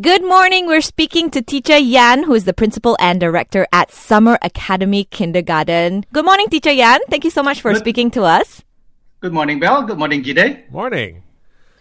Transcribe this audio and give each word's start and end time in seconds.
Good 0.00 0.24
morning. 0.24 0.66
We're 0.66 0.80
speaking 0.80 1.28
to 1.30 1.42
teacher 1.42 1.76
Yan, 1.76 2.22
who 2.22 2.32
is 2.32 2.44
the 2.44 2.54
principal 2.54 2.96
and 3.00 3.20
director 3.20 3.66
at 3.70 3.92
Summer 3.92 4.38
Academy 4.40 5.04
Kindergarten. 5.04 6.06
Good 6.14 6.24
morning, 6.24 6.48
teacher 6.48 6.72
Yan. 6.72 7.00
Thank 7.10 7.24
you 7.24 7.30
so 7.30 7.42
much 7.42 7.60
for 7.60 7.72
Good- 7.72 7.80
speaking 7.80 8.10
to 8.12 8.22
us. 8.22 8.62
Good 9.20 9.34
morning, 9.34 9.60
Bel. 9.60 9.82
Good 9.82 9.98
morning, 9.98 10.22
JD. 10.22 10.70
Morning. 10.70 11.22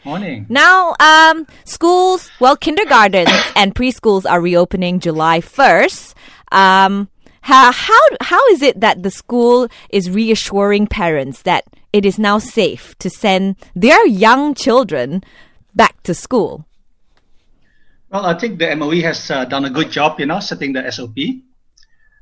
Morning. 0.03 0.45
Now, 0.49 0.95
um, 0.99 1.47
schools, 1.63 2.29
well, 2.41 2.57
kindergartens 2.57 3.29
and 3.55 3.73
preschools 3.73 4.29
are 4.29 4.41
reopening 4.41 4.99
July 4.99 5.39
1st. 5.39 6.13
Um, 6.51 7.07
how, 7.39 7.71
how, 7.71 8.01
how 8.19 8.45
is 8.49 8.61
it 8.61 8.81
that 8.81 9.01
the 9.01 9.11
school 9.11 9.69
is 9.91 10.09
reassuring 10.09 10.87
parents 10.87 11.43
that 11.43 11.63
it 11.93 12.05
is 12.05 12.19
now 12.19 12.37
safe 12.37 12.97
to 12.99 13.09
send 13.09 13.55
their 13.75 14.05
young 14.07 14.55
children 14.55 15.23
back 15.73 16.03
to 16.03 16.13
school? 16.13 16.65
Well, 18.11 18.25
I 18.25 18.33
think 18.33 18.57
the 18.57 18.75
MOE 18.75 19.01
has 19.01 19.29
uh, 19.29 19.45
done 19.45 19.65
a 19.65 19.69
good 19.69 19.91
job, 19.91 20.19
you 20.19 20.25
know, 20.25 20.39
setting 20.39 20.73
the 20.73 20.89
SOP. 20.91 21.15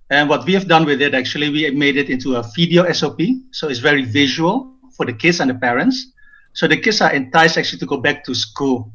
And 0.10 0.30
what 0.30 0.46
we 0.46 0.54
have 0.54 0.68
done 0.68 0.86
with 0.86 1.02
it, 1.02 1.14
actually, 1.14 1.50
we 1.50 1.70
made 1.72 1.98
it 1.98 2.10
into 2.10 2.36
a 2.36 2.44
video 2.56 2.92
SOP. 2.92 3.20
So 3.52 3.70
it's 3.70 3.80
very 3.80 4.04
visual 4.04 4.74
for 4.96 5.06
the 5.06 5.14
kids 5.14 5.40
and 5.40 5.50
the 5.50 5.56
parents. 5.56 6.12
So 6.54 6.68
the 6.68 6.78
kids 6.78 7.02
are 7.02 7.14
enticed 7.14 7.58
actually 7.58 7.80
to 7.80 7.86
go 7.86 7.98
back 7.98 8.24
to 8.26 8.36
school. 8.36 8.92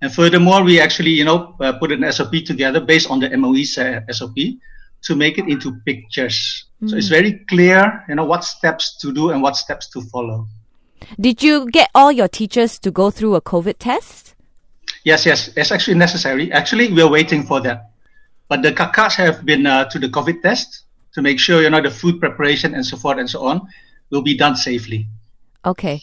And 0.00 0.12
furthermore, 0.12 0.62
we 0.62 0.80
actually, 0.80 1.10
you 1.10 1.24
know, 1.24 1.56
uh, 1.60 1.72
put 1.74 1.92
an 1.92 2.10
SOP 2.12 2.32
together 2.44 2.80
based 2.80 3.10
on 3.10 3.20
the 3.20 3.36
MOE's 3.36 3.78
uh, 3.78 4.00
SOP 4.10 4.34
to 5.02 5.16
make 5.16 5.38
it 5.38 5.48
into 5.48 5.74
pictures. 5.86 6.66
So 6.86 6.96
it's 6.96 7.08
very 7.08 7.44
clear, 7.48 8.04
you 8.08 8.16
know, 8.16 8.24
what 8.24 8.42
steps 8.42 8.96
to 8.98 9.12
do 9.12 9.30
and 9.30 9.40
what 9.40 9.56
steps 9.56 9.88
to 9.90 10.00
follow. 10.02 10.48
Did 11.20 11.40
you 11.42 11.70
get 11.70 11.90
all 11.94 12.10
your 12.10 12.26
teachers 12.26 12.78
to 12.80 12.90
go 12.90 13.10
through 13.10 13.36
a 13.36 13.40
COVID 13.40 13.76
test? 13.78 14.34
Yes, 15.04 15.26
yes, 15.26 15.50
it's 15.56 15.72
actually 15.72 15.96
necessary. 15.96 16.52
Actually, 16.52 16.92
we're 16.92 17.08
waiting 17.10 17.42
for 17.44 17.60
that. 17.60 17.90
But 18.48 18.62
the 18.62 18.72
kakas 18.72 19.14
have 19.16 19.44
been 19.44 19.66
uh, 19.66 19.84
to 19.86 19.98
the 19.98 20.08
COVID 20.08 20.42
test 20.42 20.84
to 21.14 21.22
make 21.22 21.38
sure, 21.38 21.62
you 21.62 21.70
know, 21.70 21.80
the 21.82 21.90
food 21.90 22.20
preparation 22.20 22.74
and 22.74 22.84
so 22.86 22.96
forth 22.96 23.18
and 23.18 23.28
so 23.28 23.42
on 23.44 23.62
will 24.10 24.22
be 24.22 24.36
done 24.36 24.56
safely. 24.56 25.06
Okay. 25.64 26.02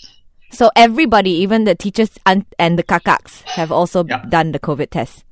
So 0.52 0.72
everybody, 0.76 1.32
even 1.32 1.64
the 1.64 1.76
teachers 1.76 2.10
and, 2.26 2.46
and 2.58 2.78
the 2.78 2.84
kakaks, 2.84 3.42
have 3.44 3.72
also 3.72 4.04
Yeah. 4.04 4.26
done 4.28 4.52
the 4.52 4.60
COVID 4.60 4.90
test. 4.90 5.24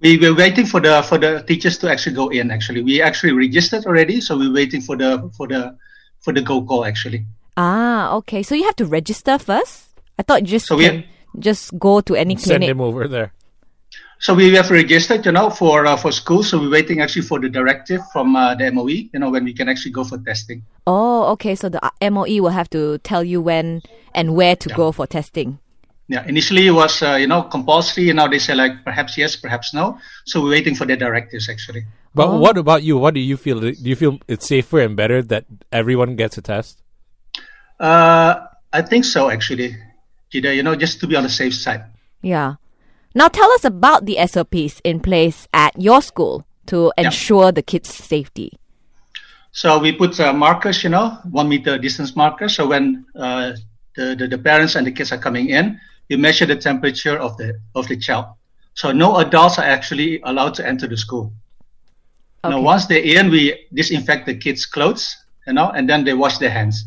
We 0.00 0.18
were 0.18 0.34
waiting 0.34 0.66
for 0.66 0.80
the 0.80 1.02
for 1.02 1.16
the 1.16 1.42
teachers 1.46 1.78
to 1.78 1.90
actually 1.90 2.16
go 2.16 2.28
in. 2.28 2.50
Actually, 2.50 2.82
we 2.82 3.00
actually 3.00 3.32
registered 3.32 3.86
already, 3.86 4.20
so 4.20 4.36
we're 4.36 4.52
waiting 4.52 4.82
for 4.82 4.94
the 4.96 5.30
for 5.36 5.48
the 5.48 5.74
for 6.20 6.34
the 6.34 6.42
go 6.42 6.60
call. 6.62 6.84
Actually, 6.84 7.24
Ah, 7.56 8.12
okay. 8.16 8.42
So 8.42 8.54
you 8.54 8.64
have 8.64 8.76
to 8.76 8.84
register 8.84 9.38
first. 9.38 9.88
I 10.18 10.22
thought 10.22 10.42
you 10.42 10.48
just 10.48 10.66
So 10.66 10.76
we- 10.76 10.84
can 10.84 11.04
just 11.38 11.78
go 11.78 12.00
to 12.00 12.14
any 12.14 12.36
Send 12.36 12.44
clinic. 12.62 12.68
him 12.68 12.80
over 12.80 13.08
there. 13.08 13.32
so 14.18 14.34
we 14.34 14.54
have 14.54 14.70
registered, 14.70 15.26
you 15.26 15.32
know, 15.32 15.50
for 15.50 15.84
uh, 15.86 15.96
for 15.96 16.10
school. 16.12 16.42
So 16.42 16.58
we're 16.58 16.70
waiting 16.70 17.00
actually 17.00 17.22
for 17.28 17.38
the 17.40 17.48
directive 17.48 18.00
from 18.12 18.34
uh, 18.36 18.54
the 18.54 18.70
MOE, 18.72 18.88
you 19.12 19.18
know, 19.20 19.30
when 19.30 19.44
we 19.44 19.52
can 19.52 19.68
actually 19.68 19.92
go 19.92 20.04
for 20.04 20.18
testing. 20.18 20.64
Oh, 20.86 21.32
okay. 21.32 21.54
So 21.54 21.68
the 21.68 21.80
uh, 21.84 22.10
MOE 22.10 22.40
will 22.42 22.54
have 22.60 22.70
to 22.70 22.98
tell 22.98 23.22
you 23.22 23.40
when 23.42 23.82
and 24.14 24.34
where 24.34 24.56
to 24.56 24.68
go 24.70 24.92
for 24.92 25.06
testing. 25.06 25.58
Yeah, 26.08 26.24
initially 26.26 26.68
it 26.68 26.70
was 26.70 27.02
uh, 27.02 27.16
you 27.18 27.26
know 27.26 27.42
compulsory, 27.42 28.08
and 28.10 28.16
now 28.16 28.28
they 28.28 28.38
say 28.38 28.54
like 28.54 28.84
perhaps 28.84 29.18
yes, 29.18 29.34
perhaps 29.36 29.74
no. 29.74 29.98
So 30.24 30.40
we're 30.40 30.50
waiting 30.50 30.74
for 30.76 30.86
the 30.86 30.96
directives 30.96 31.48
actually. 31.50 31.84
But 32.14 32.28
Oh. 32.28 32.38
what 32.38 32.56
about 32.56 32.82
you? 32.84 32.96
What 32.96 33.12
do 33.14 33.20
you 33.20 33.36
feel? 33.36 33.58
Do 33.60 33.74
you 33.76 33.96
feel 33.96 34.18
it's 34.28 34.46
safer 34.46 34.80
and 34.80 34.96
better 34.96 35.20
that 35.34 35.44
everyone 35.72 36.14
gets 36.16 36.38
a 36.38 36.42
test? 36.42 36.80
Uh, 37.80 38.46
I 38.72 38.82
think 38.82 39.04
so, 39.04 39.28
actually. 39.30 39.76
JD, 40.32 40.56
you 40.56 40.62
know, 40.62 40.74
just 40.74 41.00
to 41.00 41.06
be 41.06 41.16
on 41.16 41.22
the 41.22 41.28
safe 41.28 41.54
side. 41.54 41.84
Yeah. 42.22 42.56
Now 43.14 43.28
tell 43.28 43.50
us 43.52 43.64
about 43.64 44.06
the 44.06 44.18
SOPs 44.26 44.80
in 44.84 45.00
place 45.00 45.48
at 45.52 45.80
your 45.80 46.02
school 46.02 46.46
to 46.66 46.92
ensure 46.98 47.52
the 47.52 47.62
kids' 47.62 47.94
safety. 47.94 48.52
So 49.52 49.78
we 49.78 49.92
put 49.92 50.20
uh, 50.20 50.32
markers, 50.32 50.84
you 50.84 50.90
know, 50.90 51.18
one 51.30 51.48
meter 51.48 51.78
distance 51.78 52.14
markers. 52.14 52.56
So 52.56 52.66
when 52.66 53.06
uh, 53.14 53.52
the, 53.94 54.14
the 54.14 54.28
the 54.28 54.38
parents 54.38 54.74
and 54.74 54.86
the 54.86 54.92
kids 54.92 55.12
are 55.12 55.18
coming 55.18 55.48
in, 55.48 55.80
you 56.08 56.18
measure 56.18 56.44
the 56.44 56.56
temperature 56.56 57.16
of 57.16 57.36
the 57.38 57.58
of 57.74 57.88
the 57.88 57.96
child. 57.96 58.26
So 58.74 58.92
no 58.92 59.16
adults 59.16 59.58
are 59.58 59.64
actually 59.64 60.20
allowed 60.20 60.54
to 60.54 60.66
enter 60.66 60.86
the 60.86 60.98
school. 60.98 61.32
Now, 62.44 62.60
once 62.60 62.86
they're 62.86 63.02
in, 63.02 63.30
we 63.30 63.66
disinfect 63.72 64.26
the 64.26 64.36
kids' 64.36 64.66
clothes, 64.66 65.16
you 65.46 65.54
know, 65.54 65.70
and 65.70 65.88
then 65.88 66.04
they 66.04 66.14
wash 66.14 66.38
their 66.38 66.50
hands. 66.50 66.84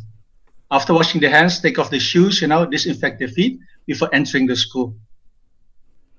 After 0.72 0.94
washing 0.94 1.20
their 1.22 1.32
hands, 1.32 1.60
take 1.60 1.80
off 1.80 1.90
the 1.90 2.00
shoes, 2.00 2.42
you 2.42 2.48
know, 2.48 2.66
disinfect 2.66 3.20
their 3.20 3.28
feet 3.28 3.60
before 3.88 4.10
entering 4.14 4.46
the 4.46 4.56
school. 4.56 4.94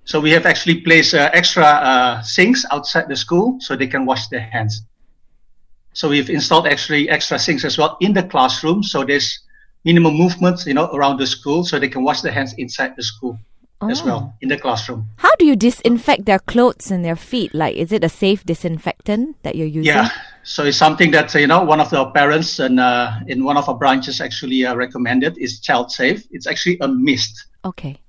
So 0.05 0.19
we 0.21 0.31
have 0.33 0.45
actually 0.47 0.81
placed 0.81 1.15
uh, 1.15 1.31
extra 1.33 1.65
uh, 1.65 2.23
sinks 2.23 2.65
outside 2.73 3.09
the 3.09 3.15
school 3.17 3.59
so 3.61 3.77
they 3.77 3.87
can 3.87 4.07
wash 4.07 4.27
their 4.29 4.41
hands. 4.41 4.83
So 5.93 6.09
we've 6.09 6.31
installed 6.31 6.67
actually 6.67 7.09
extra 7.09 7.39
sinks 7.39 7.65
as 7.65 7.79
well 7.79 7.97
in 8.01 8.13
the 8.13 8.23
classroom. 8.25 8.83
So 8.83 9.05
there's 9.05 9.39
minimum 9.85 10.15
movement, 10.15 10.67
you 10.67 10.75
know, 10.75 10.87
around 10.93 11.19
the 11.19 11.27
school 11.27 11.63
so 11.65 11.79
they 11.79 11.89
can 11.89 12.03
wash 12.03 12.23
their 12.23 12.33
hands 12.33 12.55
inside 12.59 12.95
the 12.97 13.03
school 13.03 13.39
as 13.89 14.03
Oh. 14.03 14.07
well 14.07 14.35
in 14.41 14.49
the 14.49 14.59
classroom. 14.59 15.09
How 15.19 15.31
do 15.39 15.47
you 15.47 15.55
disinfect 15.57 16.27
their 16.27 16.39
clothes 16.41 16.91
and 16.91 17.05
their 17.05 17.17
feet? 17.17 17.55
Like, 17.55 17.77
is 17.77 17.93
it 17.93 18.03
a 18.05 18.09
safe 18.09 18.45
disinfectant 18.45 19.37
that 19.43 19.55
you're 19.55 19.67
using? 19.67 19.95
Yeah. 19.95 20.11
So 20.51 20.65
it's 20.65 20.77
something 20.77 21.13
that, 21.13 21.33
you 21.35 21.47
know, 21.47 21.63
one 21.63 21.81
of 21.81 21.95
our 21.95 22.11
parents 22.11 22.59
and 22.59 22.81
uh, 22.81 23.13
in 23.29 23.45
one 23.45 23.57
of 23.57 23.69
our 23.69 23.77
branches 23.77 24.21
actually 24.21 24.67
uh, 24.67 24.75
recommended 24.75 25.39
is 25.39 25.61
child 25.61 25.93
safe. 25.93 26.27
It's 26.33 26.49
actually 26.49 26.77
a 26.81 26.89
mist. 26.89 27.47
Okay. 27.65 28.01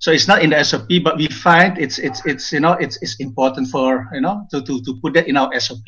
So 0.00 0.10
it's 0.10 0.26
not 0.26 0.42
in 0.42 0.50
the 0.50 0.64
SOP, 0.64 0.88
but 1.04 1.16
we 1.16 1.28
find 1.28 1.78
it's, 1.78 2.00
it's, 2.00 2.26
it's, 2.26 2.50
you 2.50 2.58
know, 2.58 2.72
it's, 2.72 3.00
it's 3.02 3.14
important 3.20 3.68
for, 3.68 4.08
you 4.12 4.20
know, 4.20 4.48
to, 4.50 4.62
to, 4.62 4.82
to 4.82 4.94
put 5.00 5.14
that 5.14 5.28
in 5.28 5.36
our 5.36 5.48
SOP. 5.60 5.84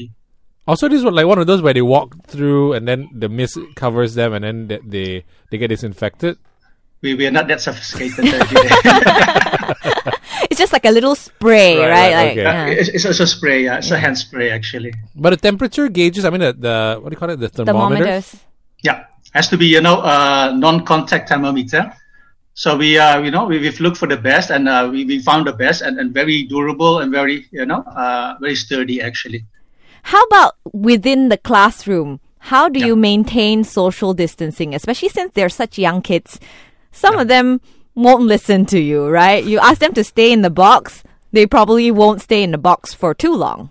Also, 0.69 0.89
this 0.89 1.03
was 1.03 1.13
like 1.13 1.27
one 1.27 1.41
of 1.41 1.49
those 1.49 1.63
where 1.63 1.75
they 1.75 1.83
walk 1.83 2.15
through 2.29 2.75
and 2.75 2.87
then 2.87 3.09
the 3.13 3.29
mist 3.29 3.59
covers 3.75 4.15
them 4.15 4.35
and 4.35 4.45
then 4.45 4.69
they 4.69 4.79
they, 4.85 5.25
they 5.51 5.59
get 5.59 5.67
disinfected. 5.67 6.39
We, 7.03 7.15
we 7.15 7.27
are 7.27 7.33
not 7.33 7.49
that 7.49 7.61
sophisticated. 7.61 8.25
JD. 10.59 10.63
It's 10.63 10.71
just 10.71 10.73
like 10.73 10.85
a 10.85 10.91
little 10.91 11.15
spray, 11.15 11.79
Right, 11.79 11.89
right? 11.89 12.13
right, 12.15 12.15
Like, 12.15 12.31
okay. 12.33 12.43
yeah. 12.43 12.67
it's, 12.67 12.89
it's 12.91 13.07
also 13.07 13.25
spray. 13.25 13.65
Yeah. 13.65 13.79
It's 13.79 13.91
a 13.91 13.99
hand 13.99 14.19
spray 14.19 14.51
actually. 14.51 14.93
But 15.15 15.31
the 15.31 15.37
temperature 15.37 15.89
gauges, 15.89 16.25
I 16.25 16.31
mean, 16.31 16.41
the, 16.41 16.53
the 16.53 16.99
what 17.01 17.11
do 17.11 17.15
you 17.15 17.19
call 17.19 17.31
it? 17.31 17.41
The 17.41 17.49
thermometer. 17.49 18.05
Thermometers. 18.05 18.37
Yeah, 18.83 19.05
has 19.33 19.49
to 19.49 19.57
be 19.57 19.67
you 19.67 19.81
know 19.81 20.01
uh, 20.01 20.53
non-contact 20.57 21.29
thermometer. 21.29 21.93
So 22.55 22.77
we 22.77 22.99
uh, 22.99 23.21
you 23.23 23.31
know 23.31 23.47
we, 23.47 23.59
we've 23.59 23.81
looked 23.81 23.97
for 23.97 24.09
the 24.09 24.17
best 24.17 24.51
and 24.51 24.69
uh, 24.69 24.89
we, 24.91 25.05
we 25.05 25.19
found 25.21 25.47
the 25.47 25.53
best 25.53 25.83
and, 25.83 25.99
and 25.99 26.13
very 26.15 26.43
durable 26.45 26.99
and 27.01 27.11
very 27.13 27.47
you 27.51 27.67
know 27.67 27.83
uh, 27.83 28.35
very 28.41 28.55
sturdy 28.57 29.01
actually. 29.01 29.45
How 30.03 30.23
about 30.25 30.55
within 30.73 31.29
the 31.29 31.37
classroom? 31.37 32.21
How 32.39 32.69
do 32.69 32.79
Yeah. 32.81 32.87
you 32.87 32.97
maintain 32.97 33.65
social 33.65 34.15
distancing, 34.15 34.75
especially 34.75 35.09
since 35.11 35.33
they're 35.35 35.49
such 35.51 35.79
young 35.79 36.03
kids? 36.03 36.39
Some 36.93 37.19
of 37.19 37.29
them 37.29 37.61
won't 37.99 38.23
listen 38.25 38.65
to 38.67 38.79
you, 38.79 39.09
right? 39.09 39.43
You 39.45 39.59
ask 39.59 39.79
them 39.81 39.93
to 39.95 40.05
stay 40.05 40.33
in 40.33 40.43
the 40.43 40.51
box, 40.51 41.03
they 41.33 41.47
probably 41.47 41.91
won't 41.91 42.23
stay 42.23 42.43
in 42.43 42.53
the 42.53 42.59
box 42.59 42.95
for 42.95 43.13
too 43.15 43.35
long. 43.35 43.71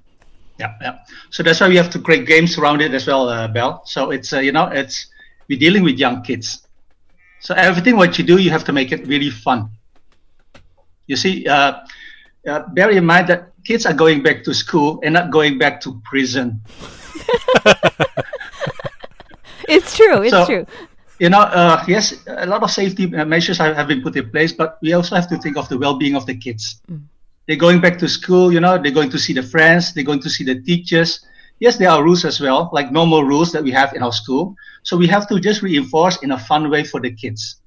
Yeah, 0.59 0.73
yeah. 0.81 0.97
So 1.29 1.43
that's 1.43 1.59
why 1.61 1.69
we 1.69 1.75
have 1.77 1.89
to 1.91 1.99
create 1.99 2.25
games 2.27 2.57
around 2.57 2.81
it 2.81 2.93
as 2.93 3.07
well, 3.07 3.29
uh, 3.29 3.47
Bel. 3.47 3.81
So 3.85 4.11
it's 4.11 4.33
uh, 4.33 4.39
you 4.39 4.51
know 4.51 4.67
it's 4.67 5.07
we're 5.47 5.59
dealing 5.59 5.83
with 5.83 5.97
young 5.97 6.21
kids. 6.23 6.67
So 7.39 7.53
everything 7.55 7.95
what 7.95 8.17
you 8.17 8.25
do, 8.25 8.37
you 8.37 8.49
have 8.51 8.63
to 8.65 8.73
make 8.73 8.91
it 8.91 9.07
really 9.07 9.29
fun. 9.29 9.69
You 11.05 11.15
see, 11.15 11.45
uh, 11.47 11.73
uh, 12.47 12.59
bear 12.73 12.89
in 12.89 13.05
mind 13.05 13.27
that 13.29 13.53
kids 13.63 13.85
are 13.85 13.93
going 13.93 14.23
back 14.23 14.43
to 14.45 14.53
school 14.53 14.99
and 15.03 15.13
not 15.13 15.29
going 15.31 15.57
back 15.57 15.79
to 15.81 16.01
prison. 16.03 16.61
It's 19.69 19.95
true, 19.97 20.21
it's 20.21 20.31
So- 20.31 20.45
true. 20.45 20.65
You 21.19 21.29
know, 21.29 21.41
uh, 21.41 21.83
yes, 21.87 22.13
a 22.27 22.45
lot 22.45 22.63
of 22.63 22.71
safety 22.71 23.13
uh, 23.15 23.25
measures 23.25 23.57
have, 23.57 23.75
have 23.75 23.87
been 23.87 24.01
put 24.01 24.15
in 24.15 24.29
place, 24.29 24.53
but 24.53 24.77
we 24.81 24.93
also 24.93 25.15
have 25.15 25.27
to 25.29 25.37
think 25.37 25.57
of 25.57 25.67
the 25.69 25.77
well-being 25.77 26.15
of 26.15 26.25
the 26.25 26.35
kids. 26.35 26.81
They're 27.47 27.55
going 27.55 27.79
back 27.79 27.97
to 27.99 28.07
school, 28.09 28.51
you 28.51 28.59
know, 28.59 28.77
they're 28.77 28.91
going 28.91 29.09
to 29.09 29.19
see 29.19 29.33
the 29.33 29.43
friends, 29.43 29.93
they're 29.93 30.03
going 30.03 30.19
to 30.21 30.29
see 30.29 30.43
the 30.43 30.61
teachers. 30.61 31.25
Yes, 31.59 31.77
there 31.77 31.89
are 31.89 32.03
rules 32.03 32.23
as 32.25 32.39
well, 32.39 32.69
like 32.71 32.91
normal 32.91 33.23
rules 33.23 33.51
that 33.53 33.63
we 33.63 33.71
have 33.71 33.93
in 33.93 34.03
our 34.03 34.11
school. 34.11 34.55
So 34.83 34.95
we 34.95 35.07
have 35.07 35.27
to 35.29 35.39
just 35.39 35.61
reinforce 35.61 36.21
in 36.21 36.31
a 36.31 36.37
fun 36.37 36.69
way 36.69 36.83
for 36.83 36.99
the 36.99 37.09
kids, 37.09 37.61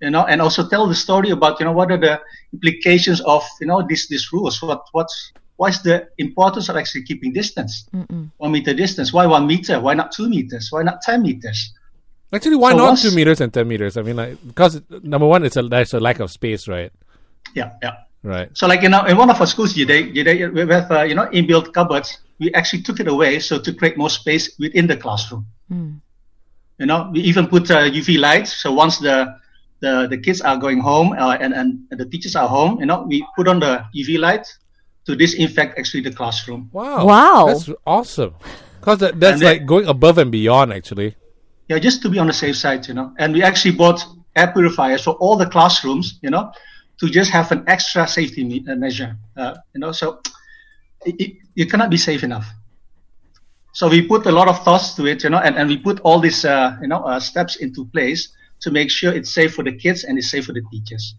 you 0.00 0.10
know, 0.10 0.24
and 0.24 0.40
also 0.40 0.66
tell 0.68 0.86
the 0.86 0.94
story 0.94 1.30
about, 1.30 1.60
you 1.60 1.66
know, 1.66 1.72
what 1.72 1.90
are 1.90 1.98
the 1.98 2.20
implications 2.52 3.20
of, 3.22 3.42
you 3.60 3.66
know, 3.66 3.84
these 3.86 4.08
these 4.08 4.32
rules. 4.32 4.62
What 4.62 4.82
what's 4.92 5.32
what's 5.56 5.80
the 5.82 6.08
importance 6.18 6.70
of 6.70 6.76
actually 6.76 7.02
keeping 7.04 7.32
distance, 7.32 7.86
one 8.38 8.52
meter 8.52 8.72
distance? 8.72 9.12
Why 9.12 9.26
one 9.26 9.46
meter? 9.46 9.78
Why 9.78 9.94
not 9.94 10.12
two 10.12 10.28
meters? 10.28 10.68
Why 10.70 10.82
not 10.82 11.02
ten 11.02 11.22
meters? 11.22 11.74
Actually, 12.32 12.56
why 12.56 12.70
So 12.72 12.76
not 12.78 12.84
once- 12.88 13.02
two 13.02 13.10
meters 13.14 13.40
and 13.40 13.52
ten 13.52 13.68
meters? 13.68 13.96
I 13.96 14.02
mean, 14.02 14.16
like 14.16 14.36
because 14.46 14.80
number 15.02 15.26
one, 15.26 15.44
it's 15.44 15.56
a 15.56 15.62
there's 15.62 15.92
a 15.94 16.00
lack 16.00 16.20
of 16.20 16.30
space, 16.30 16.66
right? 16.68 16.90
Yeah, 17.54 17.72
yeah. 17.82 17.96
Right. 18.22 18.48
So 18.56 18.66
like 18.66 18.82
you 18.82 18.88
know, 18.88 19.04
in 19.04 19.16
one 19.16 19.28
of 19.30 19.40
our 19.40 19.46
schools 19.46 19.76
you 19.76 19.84
they 19.84 20.04
we 20.04 20.60
have 20.70 20.90
uh, 20.90 21.02
you 21.02 21.14
know 21.14 21.26
inbuilt 21.26 21.72
cupboards. 21.74 22.18
We 22.38 22.52
actually 22.54 22.82
took 22.82 22.98
it 23.00 23.06
away 23.08 23.38
so 23.40 23.58
to 23.60 23.72
create 23.74 23.96
more 23.96 24.10
space 24.10 24.54
within 24.58 24.86
the 24.86 24.96
classroom. 24.96 25.46
You 26.78 26.86
know, 26.86 27.10
we 27.12 27.20
even 27.20 27.46
put 27.46 27.70
uh, 27.70 27.84
UV 27.90 28.18
lights. 28.18 28.52
So 28.62 28.72
once 28.72 28.98
the 28.98 29.36
the, 29.80 30.06
the 30.08 30.16
kids 30.16 30.40
are 30.40 30.56
going 30.56 30.78
home 30.80 31.12
uh, 31.12 31.36
and, 31.40 31.52
and 31.52 31.80
the 31.90 32.06
teachers 32.06 32.36
are 32.36 32.46
home, 32.48 32.78
you 32.78 32.86
know, 32.86 33.02
we 33.02 33.26
put 33.36 33.48
on 33.48 33.58
the 33.58 33.84
UV 33.96 34.18
light 34.18 34.46
to 35.06 35.16
disinfect 35.16 35.76
actually 35.78 36.02
the 36.02 36.12
classroom. 36.12 36.70
Wow. 36.72 37.04
Wow. 37.04 37.46
That's 37.48 37.68
awesome. 37.84 38.34
Because 38.80 38.98
that, 38.98 39.18
that's 39.18 39.40
then- 39.40 39.48
like 39.58 39.66
going 39.66 39.86
above 39.86 40.18
and 40.18 40.30
beyond, 40.30 40.72
actually. 40.72 41.16
Yeah, 41.68 41.78
just 41.78 42.02
to 42.02 42.08
be 42.08 42.18
on 42.18 42.26
the 42.26 42.32
safe 42.32 42.56
side, 42.56 42.86
you 42.88 42.94
know. 42.94 43.12
And 43.18 43.32
we 43.32 43.42
actually 43.42 43.72
bought 43.72 44.04
air 44.34 44.52
purifiers 44.52 45.02
for 45.04 45.12
all 45.14 45.36
the 45.36 45.46
classrooms, 45.46 46.18
you 46.22 46.30
know, 46.30 46.52
to 47.00 47.08
just 47.08 47.30
have 47.30 47.52
an 47.52 47.64
extra 47.66 48.06
safety 48.06 48.44
me- 48.44 48.64
uh, 48.68 48.74
measure, 48.74 49.16
uh, 49.36 49.54
you 49.74 49.80
know. 49.80 49.92
So 49.92 50.20
it, 51.04 51.14
it, 51.18 51.36
you 51.54 51.66
cannot 51.66 51.90
be 51.90 51.96
safe 51.96 52.24
enough. 52.24 52.46
So 53.72 53.88
we 53.88 54.02
put 54.06 54.26
a 54.26 54.32
lot 54.32 54.48
of 54.48 54.62
thoughts 54.64 54.94
to 54.94 55.06
it, 55.06 55.24
you 55.24 55.30
know, 55.30 55.38
and, 55.38 55.56
and 55.56 55.68
we 55.68 55.78
put 55.78 56.00
all 56.00 56.20
these, 56.20 56.44
uh, 56.44 56.76
you 56.82 56.88
know, 56.88 57.02
uh, 57.04 57.18
steps 57.20 57.56
into 57.56 57.86
place 57.86 58.28
to 58.60 58.70
make 58.70 58.90
sure 58.90 59.12
it's 59.12 59.32
safe 59.32 59.54
for 59.54 59.64
the 59.64 59.72
kids 59.72 60.04
and 60.04 60.18
it's 60.18 60.30
safe 60.30 60.46
for 60.46 60.52
the 60.52 60.62
teachers. 60.70 61.14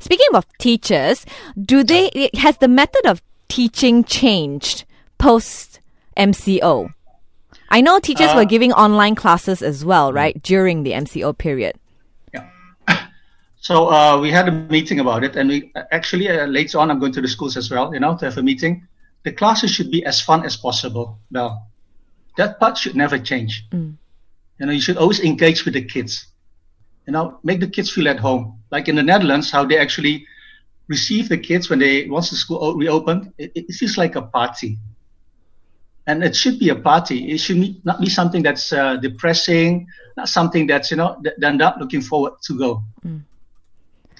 Speaking 0.00 0.34
of 0.34 0.46
teachers, 0.58 1.24
do 1.60 1.84
they 1.84 2.30
has 2.36 2.58
the 2.58 2.68
method 2.68 3.06
of 3.06 3.22
teaching 3.48 4.02
changed 4.02 4.84
post 5.18 5.80
MCO? 6.16 6.92
I 7.70 7.80
know 7.80 7.98
teachers 7.98 8.30
Uh, 8.30 8.36
were 8.36 8.44
giving 8.44 8.72
online 8.72 9.14
classes 9.14 9.62
as 9.62 9.84
well, 9.84 10.12
right, 10.12 10.40
during 10.42 10.82
the 10.84 10.92
MCO 10.92 11.36
period. 11.36 11.76
Yeah. 12.32 12.46
So 13.60 13.88
uh, 13.90 14.20
we 14.20 14.30
had 14.30 14.46
a 14.46 14.52
meeting 14.52 15.00
about 15.00 15.24
it, 15.24 15.36
and 15.36 15.48
we 15.48 15.72
actually 15.90 16.28
uh, 16.28 16.44
later 16.46 16.78
on 16.78 16.90
I'm 16.90 16.98
going 17.00 17.12
to 17.12 17.22
the 17.22 17.28
schools 17.28 17.56
as 17.56 17.70
well, 17.70 17.94
you 17.94 18.00
know, 18.00 18.14
to 18.18 18.24
have 18.26 18.36
a 18.36 18.42
meeting. 18.42 18.86
The 19.22 19.32
classes 19.32 19.70
should 19.70 19.90
be 19.90 20.04
as 20.04 20.20
fun 20.20 20.44
as 20.44 20.54
possible. 20.54 21.18
Well, 21.30 21.66
that 22.36 22.60
part 22.60 22.76
should 22.76 22.94
never 22.94 23.18
change. 23.18 23.64
You 23.72 24.66
know, 24.66 24.72
you 24.72 24.80
should 24.82 24.98
always 24.98 25.20
engage 25.20 25.64
with 25.64 25.74
the 25.74 25.82
kids. 25.82 26.26
You 27.06 27.12
know, 27.14 27.38
make 27.42 27.60
the 27.60 27.66
kids 27.66 27.90
feel 27.90 28.06
at 28.08 28.18
home. 28.20 28.60
Like 28.70 28.88
in 28.88 28.96
the 28.96 29.02
Netherlands, 29.02 29.50
how 29.50 29.64
they 29.64 29.78
actually 29.78 30.26
receive 30.88 31.28
the 31.30 31.38
kids 31.38 31.70
when 31.70 31.78
they 31.78 32.06
once 32.06 32.28
the 32.30 32.36
school 32.36 32.76
reopened. 32.76 33.32
It, 33.38 33.52
it 33.54 33.72
feels 33.72 33.96
like 33.96 34.14
a 34.14 34.22
party, 34.22 34.78
and 36.06 36.22
it 36.22 36.36
should 36.36 36.58
be 36.58 36.68
a 36.68 36.74
party. 36.74 37.30
It 37.32 37.38
should 37.38 37.84
not 37.84 38.00
be 38.00 38.08
something 38.10 38.42
that's 38.42 38.72
uh, 38.72 38.96
depressing, 38.96 39.86
not 40.16 40.28
something 40.28 40.66
that's 40.66 40.90
you 40.90 40.96
know 40.96 41.16
that 41.22 41.34
they're 41.38 41.52
not 41.52 41.78
looking 41.78 42.02
forward 42.02 42.34
to 42.46 42.58
go. 42.58 42.82
Mm. 43.06 43.22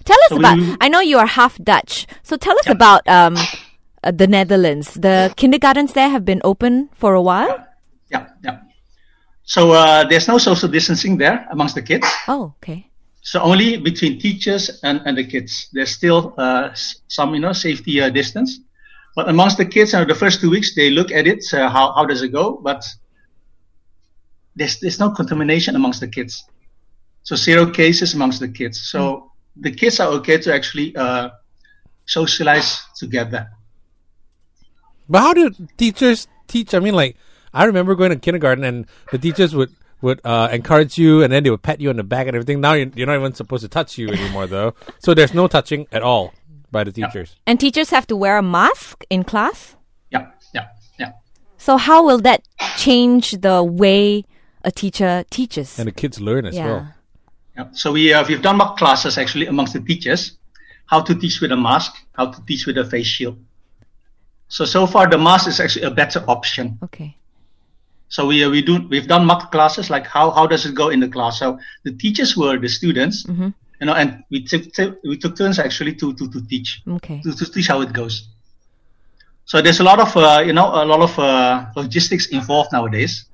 Tell 0.05 0.19
us 0.25 0.31
So 0.31 0.39
about. 0.39 0.59
we- 0.59 0.77
I 0.81 0.89
know 0.89 1.01
you 1.01 1.19
are 1.19 1.27
half 1.27 1.57
Dutch, 1.59 2.07
so 2.23 2.37
tell 2.37 2.59
us 2.59 2.69
about 2.69 3.07
um, 3.09 3.37
uh, 4.03 4.11
the 4.11 4.27
Netherlands. 4.27 4.95
The 4.95 5.33
kindergartens 5.37 5.93
there 5.93 6.09
have 6.11 6.25
been 6.25 6.41
open 6.45 6.91
for 6.95 7.15
a 7.15 7.23
while. 7.23 7.67
Yeah, 8.11 8.29
yeah. 8.45 8.61
So 9.45 9.73
uh, 9.73 10.05
there's 10.09 10.29
no 10.29 10.39
social 10.39 10.69
distancing 10.69 11.19
there 11.19 11.47
amongst 11.51 11.75
the 11.75 11.83
kids. 11.83 12.07
Oh, 12.29 12.55
okay. 12.63 12.89
So 13.23 13.41
only 13.41 13.79
between 13.79 14.19
teachers 14.21 14.81
and, 14.83 15.01
and 15.07 15.17
the 15.17 15.25
kids. 15.25 15.69
There's 15.73 15.91
still 15.91 16.35
uh, 16.37 16.75
some, 17.09 17.35
you 17.35 17.41
know, 17.41 17.53
safety 17.53 18.01
uh, 18.01 18.11
distance. 18.11 18.61
But 19.15 19.29
amongst 19.29 19.59
the 19.59 19.65
kids, 19.65 19.95
uh, 19.95 20.05
the 20.05 20.15
first 20.15 20.41
two 20.41 20.51
weeks, 20.51 20.75
they 20.75 20.91
look 20.91 21.13
at 21.13 21.27
it. 21.27 21.45
Uh, 21.53 21.69
how 21.69 21.93
how 21.93 22.05
does 22.05 22.23
it 22.23 22.29
go? 22.29 22.59
But 22.63 22.85
there's 24.57 24.81
there's 24.81 24.99
no 24.99 25.11
contamination 25.11 25.77
amongst 25.77 26.01
the 26.01 26.09
kids. 26.09 26.45
So 27.23 27.37
zero 27.37 27.71
cases 27.71 28.15
amongst 28.15 28.41
the 28.41 28.49
kids. 28.49 28.81
So 28.81 29.31
the 29.57 29.71
kids 29.71 30.01
are 30.01 30.09
okay 30.19 30.39
to 30.39 30.53
actually 30.53 30.95
uh, 30.97 31.31
socialize 32.07 32.83
together. 32.97 33.51
But 35.09 35.21
how 35.21 35.33
do 35.33 35.51
teachers 35.77 36.27
teach? 36.49 36.75
I 36.75 36.81
mean, 36.81 36.95
like, 36.95 37.17
I 37.53 37.65
remember 37.65 37.95
going 37.95 38.11
to 38.11 38.17
kindergarten 38.17 38.65
and 38.65 38.87
the 39.13 39.19
teachers 39.19 39.55
would 39.55 39.71
would 40.03 40.21
uh, 40.25 40.49
encourage 40.53 40.99
you 40.99 41.23
and 41.23 41.33
then 41.33 41.45
they 41.45 41.51
would 41.51 41.63
pat 41.63 41.81
you 41.81 41.89
on 41.89 41.97
the 41.97 42.03
back 42.03 42.27
and 42.27 42.37
everything. 42.37 42.61
Now 42.61 42.75
you're, 42.75 42.91
you're 42.95 43.07
not 43.07 43.17
even 43.17 43.33
supposed 43.33 43.63
to 43.63 43.69
touch 43.69 43.97
you 43.97 44.09
anymore, 44.09 44.47
though. 44.47 44.75
So 44.99 45.15
there's 45.15 45.33
no 45.33 45.49
touching 45.49 45.87
at 45.93 46.03
all 46.03 46.35
by 46.75 46.85
the 46.85 46.93
teachers. 46.93 47.37
And 47.47 47.59
teachers 47.59 47.88
have 47.91 48.06
to 48.09 48.17
wear 48.17 48.37
a 48.37 48.43
mask 48.43 49.05
in 49.09 49.25
class. 49.25 49.76
Yeah, 50.11 50.26
yeah, 50.53 50.67
yeah. 50.99 51.12
So 51.56 51.79
how 51.79 52.05
will 52.05 52.21
that 52.29 52.43
change 52.76 53.31
the 53.41 53.62
way 53.62 54.25
a 54.62 54.71
teacher 54.71 55.25
teaches? 55.31 55.79
And 55.79 55.88
the 55.88 55.93
kids 56.03 56.21
learn 56.21 56.44
as 56.44 56.55
yeah. 56.55 56.67
well. 56.67 56.82
Yeah. 57.56 57.67
So 57.73 57.93
we 57.93 58.12
uh, 58.12 58.26
we've 58.29 58.43
done 58.43 58.56
mock 58.59 58.76
classes 58.76 59.17
actually 59.17 59.47
amongst 59.47 59.73
the 59.73 59.81
teachers, 59.81 60.37
how 60.87 61.00
to 61.00 61.15
teach 61.15 61.41
with 61.41 61.53
a 61.53 61.56
mask, 61.56 61.93
how 62.12 62.26
to 62.35 62.38
teach 62.44 62.67
with 62.67 62.77
a 62.77 62.85
face 62.85 63.06
shield. 63.06 63.38
So 64.49 64.65
so 64.67 64.87
far 64.87 65.09
the 65.09 65.19
mask 65.19 65.49
is 65.49 65.61
actually 65.61 65.87
a 65.87 65.94
better 66.03 66.20
option. 66.29 66.79
Okay. 66.82 67.17
So 68.09 68.27
we 68.27 68.44
uh, 68.44 68.50
we 68.50 68.61
do 68.62 68.75
we've 68.91 69.09
done 69.15 69.25
mock 69.25 69.50
classes 69.53 69.91
like 69.91 70.06
how 70.06 70.31
how 70.31 70.47
does 70.47 70.67
it 70.67 70.75
go 70.75 70.88
in 70.91 71.00
the 71.00 71.09
class? 71.09 71.38
So 71.38 71.59
the 71.85 71.93
teachers 71.93 72.37
were 72.37 72.59
the 72.59 72.69
students, 72.69 73.25
you 73.81 73.87
know, 73.87 73.94
and 73.94 74.25
we 74.31 74.44
took 74.44 74.65
we 75.05 75.17
took 75.17 75.37
turns 75.37 75.59
actually 75.59 75.94
to 75.97 76.15
to 76.15 76.29
to 76.31 76.47
teach 76.47 76.82
Okay. 76.88 77.21
to, 77.23 77.32
to 77.32 77.44
teach 77.53 77.69
how 77.69 77.81
it 77.81 77.93
goes. 77.93 78.29
So 79.47 79.61
there's 79.61 79.81
a 79.81 79.85
lot 79.85 80.00
of 80.00 80.17
uh, 80.17 80.43
you 80.47 80.53
know 80.53 80.67
a 80.67 80.85
lot 80.85 81.00
of 81.00 81.19
uh, 81.19 81.67
logistics 81.76 82.26
involved 82.29 82.73
nowadays. 82.73 83.26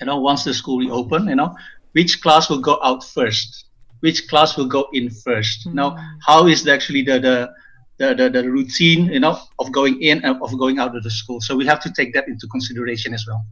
You 0.00 0.06
know, 0.06 0.20
once 0.20 0.44
the 0.44 0.52
school 0.52 0.78
reopen, 0.78 1.28
you 1.28 1.34
know, 1.34 1.56
which 1.92 2.20
class 2.20 2.50
will 2.50 2.60
go 2.60 2.78
out 2.82 3.02
first, 3.02 3.64
which 4.00 4.28
class 4.28 4.56
will 4.56 4.66
go 4.66 4.88
in 4.92 5.10
first. 5.10 5.64
You 5.64 5.74
know, 5.74 5.96
how 6.24 6.46
is 6.46 6.62
the, 6.64 6.72
actually 6.72 7.02
the 7.02 7.18
the, 7.18 7.50
the 7.98 8.14
the 8.14 8.30
the 8.30 8.50
routine 8.50 9.06
you 9.06 9.20
know 9.20 9.38
of 9.58 9.72
going 9.72 10.02
in 10.02 10.22
and 10.24 10.40
of 10.42 10.56
going 10.58 10.78
out 10.78 10.94
of 10.96 11.02
the 11.02 11.10
school. 11.10 11.40
So 11.40 11.56
we 11.56 11.66
have 11.66 11.80
to 11.80 11.92
take 11.92 12.12
that 12.14 12.28
into 12.28 12.46
consideration 12.48 13.14
as 13.14 13.26
well. 13.26 13.44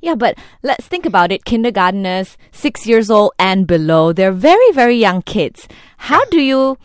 Yeah, 0.00 0.14
but 0.14 0.36
let's 0.62 0.86
think 0.86 1.06
about 1.06 1.32
it. 1.32 1.44
Kindergarteners, 1.44 2.36
six 2.50 2.86
years 2.86 3.10
old 3.10 3.32
and 3.38 3.66
below, 3.66 4.12
they're 4.12 4.32
very, 4.32 4.72
very 4.72 4.96
young 4.96 5.22
kids. 5.22 5.68
How 5.96 6.24
do 6.26 6.40
you 6.40 6.78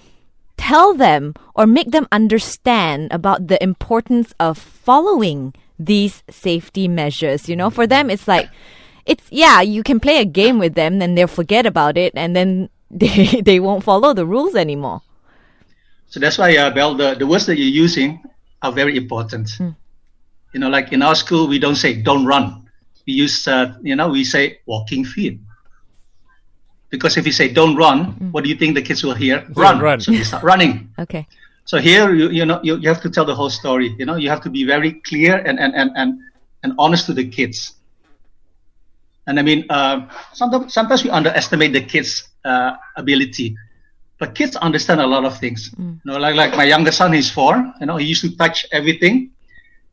tell 0.58 0.94
them 0.94 1.34
or 1.56 1.68
make 1.68 1.92
them 1.92 2.08
understand 2.12 3.12
about 3.12 3.48
the 3.48 3.62
importance 3.62 4.34
of 4.40 4.58
following 4.58 5.54
these 5.80 6.24
safety 6.30 6.88
measures? 6.88 7.50
You 7.50 7.56
know, 7.56 7.70
for 7.70 7.88
them, 7.88 8.10
it's 8.10 8.28
like, 8.28 8.50
it's, 9.06 9.24
yeah, 9.32 9.62
you 9.62 9.84
can 9.84 10.00
play 10.00 10.20
a 10.20 10.26
game 10.26 10.60
with 10.60 10.76
them, 10.76 11.00
then 11.00 11.16
they'll 11.16 11.28
forget 11.28 11.66
about 11.66 11.98
it, 11.98 12.14
and 12.16 12.36
then 12.36 12.70
they, 12.92 13.42
they 13.42 13.60
won't 13.60 13.84
follow 13.84 14.14
the 14.14 14.26
rules 14.26 14.56
anymore. 14.56 15.02
So 16.10 16.20
that's 16.20 16.38
why, 16.38 16.56
uh, 16.56 16.72
Bel, 16.72 16.96
the, 16.96 17.16
the 17.16 17.28
words 17.28 17.46
that 17.48 17.58
you're 17.58 17.68
using 17.68 18.24
are 18.62 18.72
very 18.72 18.96
important. 18.96 19.50
You 20.54 20.60
know, 20.62 20.70
like 20.70 20.92
in 20.92 21.02
our 21.02 21.16
school, 21.16 21.48
we 21.48 21.60
don't 21.60 21.76
say 21.76 22.02
don't 22.02 22.26
run. 22.26 22.67
We 23.08 23.14
use, 23.14 23.48
uh, 23.48 23.74
you 23.82 23.96
know, 23.96 24.10
we 24.10 24.24
say 24.24 24.60
walking 24.66 25.06
feet. 25.06 25.40
Because 26.90 27.18
if 27.18 27.26
you 27.26 27.32
say 27.32 27.48
don't 27.50 27.76
run, 27.76 28.32
what 28.32 28.44
do 28.44 28.50
you 28.50 28.56
think 28.56 28.76
the 28.76 28.82
kids 28.82 29.04
will 29.04 29.16
hear? 29.16 29.46
Run. 29.56 29.80
run. 29.80 30.00
So 30.00 30.12
they 30.12 30.24
start 30.24 30.44
running. 30.44 30.92
Okay. 31.00 31.28
So 31.66 31.80
here, 31.80 32.14
you, 32.14 32.30
you 32.30 32.46
know, 32.46 32.62
you, 32.64 32.78
you 32.78 32.88
have 32.88 33.02
to 33.02 33.10
tell 33.10 33.26
the 33.26 33.36
whole 33.36 33.50
story. 33.50 33.94
You 34.00 34.06
know, 34.06 34.16
you 34.16 34.30
have 34.30 34.42
to 34.42 34.50
be 34.50 34.64
very 34.64 34.94
clear 35.02 35.36
and 35.36 35.60
and 35.60 35.76
and 35.76 35.92
and, 35.96 36.20
and 36.64 36.74
honest 36.78 37.06
to 37.08 37.14
the 37.14 37.28
kids. 37.28 37.74
And 39.28 39.38
I 39.38 39.44
mean, 39.44 39.66
uh, 39.70 40.08
sometimes 40.34 40.74
sometimes 40.74 41.04
we 41.04 41.10
underestimate 41.10 41.74
the 41.74 41.82
kids' 41.82 42.30
uh, 42.46 42.78
ability, 42.96 43.58
but 44.18 44.34
kids 44.34 44.56
understand 44.56 45.02
a 45.02 45.08
lot 45.08 45.26
of 45.26 45.38
things. 45.38 45.72
You 45.78 46.12
know, 46.12 46.18
like 46.18 46.36
like 46.36 46.56
my 46.56 46.64
younger 46.64 46.94
son, 46.94 47.12
he's 47.12 47.30
four. 47.30 47.56
You 47.82 47.86
know, 47.86 47.98
he 47.98 48.06
used 48.06 48.22
to 48.22 48.36
touch 48.38 48.66
everything, 48.72 49.32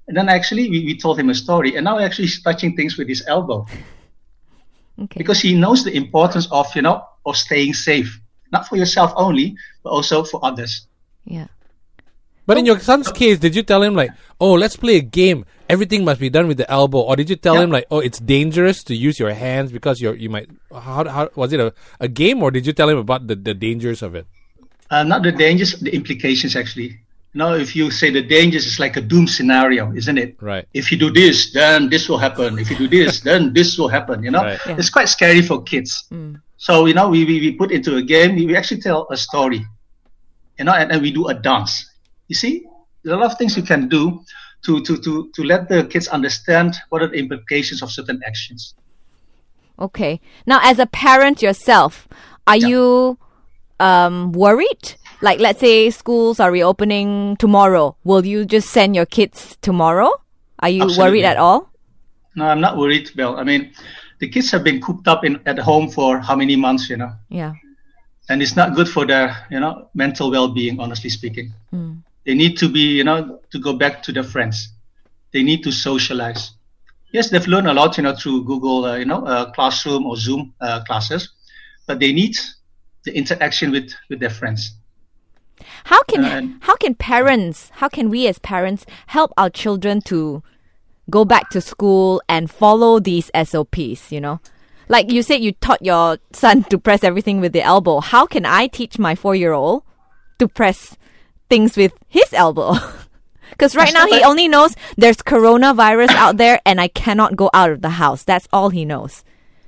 and 0.09 0.17
then 0.17 0.29
actually 0.29 0.69
we, 0.71 0.85
we 0.85 0.97
told 0.99 1.19
him 1.19 1.31
a 1.31 1.35
story, 1.35 1.77
and 1.77 1.85
now 1.85 1.99
actually 1.99 2.27
he's 2.27 2.43
touching 2.43 2.77
things 2.77 2.97
with 2.99 3.09
his 3.09 3.25
elbow 3.27 3.67
Okay. 4.99 5.19
because 5.19 5.41
he 5.41 5.55
knows 5.55 5.83
the 5.85 5.95
importance 5.97 6.47
of 6.53 6.67
you 6.77 6.83
know 6.83 7.05
of 7.27 7.37
staying 7.37 7.75
safe, 7.75 8.21
not 8.53 8.69
for 8.69 8.77
yourself 8.77 9.13
only, 9.17 9.57
but 9.83 9.91
also 9.91 10.23
for 10.25 10.45
others. 10.45 10.87
yeah. 11.25 11.47
But 12.47 12.59
in 12.59 12.67
your 12.67 12.79
son's 12.79 13.11
case, 13.11 13.39
did 13.39 13.57
you 13.57 13.63
tell 13.63 13.83
him 13.83 13.95
like, 13.95 14.11
"Oh, 14.39 14.53
let's 14.53 14.77
play 14.77 14.97
a 14.97 15.01
game. 15.01 15.47
Everything 15.67 16.05
must 16.05 16.21
be 16.21 16.29
done 16.29 16.47
with 16.47 16.59
the 16.59 16.71
elbow," 16.71 17.01
or 17.01 17.17
did 17.17 17.31
you 17.31 17.37
tell 17.37 17.55
Yeah. 17.55 17.63
him 17.65 17.71
like, 17.71 17.87
"Oh, 17.91 18.01
it's 18.01 18.19
dangerous 18.21 18.85
to 18.85 18.95
use 18.95 19.19
your 19.19 19.33
hands 19.33 19.73
because 19.73 19.99
you're 19.99 20.15
you 20.15 20.29
might"? 20.29 20.51
How, 20.71 21.09
how 21.09 21.31
was 21.35 21.55
it 21.55 21.61
a, 21.61 21.73
a 22.01 22.07
game, 22.07 22.43
or 22.43 22.51
did 22.51 22.67
you 22.67 22.75
tell 22.75 22.91
him 22.91 22.99
about 22.99 23.27
the, 23.27 23.35
the 23.35 23.55
dangers 23.55 24.03
of 24.03 24.15
it? 24.15 24.27
Uh, 24.91 25.03
not 25.05 25.23
the 25.23 25.33
dangers, 25.33 25.73
the 25.81 25.95
implications 25.95 26.55
actually. 26.55 27.01
You 27.35 27.39
know, 27.39 27.55
if 27.55 27.75
you 27.75 27.91
say 27.91 28.11
the 28.11 28.23
dangers, 28.23 28.65
it's 28.65 28.79
like 28.79 28.97
a 28.97 29.01
doom 29.01 29.27
scenario, 29.27 29.93
isn't 29.93 30.19
it? 30.19 30.37
Right. 30.41 30.67
If 30.73 30.93
you 30.93 30.99
do 30.99 31.11
this, 31.11 31.53
then 31.53 31.91
this 31.91 32.09
will 32.09 32.19
happen. 32.19 32.61
If 32.61 32.71
you 32.71 32.77
do 32.77 32.87
this, 32.87 33.21
then 33.21 33.53
this 33.53 33.77
will 33.77 33.89
happen. 33.89 34.23
You 34.23 34.31
know, 34.31 34.43
Right. 34.43 34.61
Yeah. 34.67 34.77
it's 34.79 34.89
quite 34.89 35.09
scary 35.09 35.43
for 35.43 35.61
kids. 35.63 36.05
So 36.57 36.87
you 36.87 36.95
know, 36.95 37.09
we, 37.09 37.25
we 37.25 37.41
we 37.41 37.53
put 37.53 37.73
into 37.73 37.97
a 37.97 38.03
game. 38.03 38.37
We, 38.37 38.47
we 38.47 38.57
actually 38.57 38.81
tell 38.81 39.09
a 39.11 39.17
story. 39.17 39.67
You 40.59 40.65
know, 40.65 40.73
and, 40.75 40.93
and 40.93 41.03
we 41.03 41.11
do 41.11 41.27
a 41.27 41.35
dance. 41.35 41.91
You 42.29 42.37
see, 42.37 42.65
there's 43.03 43.15
a 43.15 43.19
lot 43.19 43.33
of 43.33 43.37
things 43.39 43.57
you 43.57 43.65
can 43.65 43.89
do 43.89 44.23
to 44.67 44.81
to 44.85 44.97
to 44.99 45.31
to 45.35 45.43
let 45.43 45.69
the 45.69 45.83
kids 45.85 46.07
understand 46.07 46.77
what 46.91 47.03
are 47.03 47.09
the 47.09 47.19
implications 47.19 47.83
of 47.83 47.91
certain 47.91 48.23
actions. 48.25 48.75
Okay. 49.81 50.21
Now, 50.47 50.61
as 50.63 50.79
a 50.79 50.87
parent 50.87 51.43
yourself, 51.43 52.07
are 52.47 52.57
Yeah. 52.57 52.69
you 52.69 53.19
um, 53.81 54.31
worried? 54.31 54.95
Like, 55.21 55.41
let's 55.41 55.61
say 55.61 55.91
schools 55.91 56.41
are 56.41 56.51
reopening 56.53 57.37
tomorrow. 57.39 57.97
Will 58.05 58.25
you 58.27 58.45
just 58.45 58.71
send 58.71 58.95
your 58.95 59.07
kids 59.07 59.57
tomorrow? 59.63 60.11
Are 60.61 60.69
you 60.69 60.87
worried 60.99 61.25
at 61.25 61.37
all? 61.37 61.71
No, 62.37 62.47
I'm 62.47 62.61
not 62.61 62.77
worried, 62.77 63.11
Bill. 63.15 63.37
I 63.37 63.45
mean, 63.45 63.73
the 64.19 64.29
kids 64.29 64.51
have 64.51 64.65
been 64.65 64.81
cooped 64.81 65.07
up 65.09 65.25
in 65.25 65.41
at 65.47 65.59
home 65.59 65.89
for 65.91 66.19
how 66.21 66.35
many 66.37 66.57
months? 66.57 66.89
You 66.91 66.97
know. 66.97 67.13
Yeah. 67.29 67.55
and 68.29 68.41
it's 68.43 68.57
not 68.57 68.75
good 68.75 68.89
for 68.89 69.05
their 69.07 69.37
you 69.51 69.61
know 69.61 69.89
mental 69.95 70.31
well-being. 70.31 70.81
Honestly 70.81 71.11
speaking, 71.11 71.53
they 72.25 72.35
need 72.35 72.57
to 72.59 72.69
be 72.69 72.81
you 72.81 73.05
know 73.05 73.41
to 73.51 73.59
go 73.59 73.73
back 73.75 74.03
to 74.05 74.13
their 74.13 74.25
friends. 74.25 74.69
They 75.33 75.43
need 75.43 75.63
to 75.65 75.73
socialize. 75.73 76.53
Yes, 77.13 77.31
they've 77.31 77.47
learned 77.47 77.69
a 77.69 77.75
lot, 77.75 77.97
you 77.97 78.03
know, 78.03 78.15
through 78.17 78.45
Google, 78.45 78.85
uh, 78.85 78.97
you 78.97 79.05
know, 79.05 79.25
uh, 79.25 79.53
classroom 79.53 80.05
or 80.07 80.17
Zoom 80.17 80.53
uh, 80.61 80.83
classes, 80.85 81.29
but 81.87 82.01
they 82.01 82.13
need 82.13 82.37
the 83.05 83.13
interaction 83.17 83.71
with 83.71 83.93
with 84.09 84.21
their 84.21 84.31
friends. 84.31 84.73
How 85.85 86.03
can 86.05 86.25
And- 86.25 86.59
how 86.63 86.77
can 86.77 86.95
parents, 86.95 87.71
how 87.75 87.89
can 87.89 88.11
we 88.11 88.27
as 88.27 88.39
parents 88.39 88.85
help 89.09 89.33
our 89.37 89.51
children 89.51 90.01
to 90.03 90.43
go 91.11 91.25
back 91.25 91.51
to 91.51 91.61
school 91.61 92.23
and 92.29 92.51
follow 92.51 92.99
these 92.99 93.31
SOPs, 93.35 94.11
you 94.13 94.21
know? 94.21 94.41
Like 94.89 95.11
you 95.11 95.23
said 95.23 95.41
you 95.41 95.53
taught 95.53 95.83
your 95.83 96.19
son 96.33 96.65
to 96.65 96.79
press 96.79 97.05
everything 97.05 97.41
with 97.41 97.53
the 97.53 97.63
elbow. 97.63 98.01
How 98.01 98.27
can 98.27 98.45
I 98.45 98.67
teach 98.67 98.99
my 98.99 99.15
4-year-old 99.15 99.83
to 100.39 100.49
press 100.49 100.97
things 101.49 101.77
with 101.77 101.93
his 102.09 102.33
elbow? 102.33 102.75
Cuz 103.59 103.77
right 103.77 103.93
now 103.95 104.07
he 104.07 104.23
only 104.31 104.49
knows 104.49 104.75
there's 104.97 105.19
coronavirus 105.19 106.11
out 106.11 106.37
there 106.37 106.61
and 106.67 106.81
I 106.81 106.89
cannot 106.89 107.37
go 107.37 107.49
out 107.55 107.71
of 107.71 107.81
the 107.83 107.91
house. 108.01 108.25
That's 108.25 108.49
all 108.53 108.71
he 108.71 108.85
knows. 108.85 109.25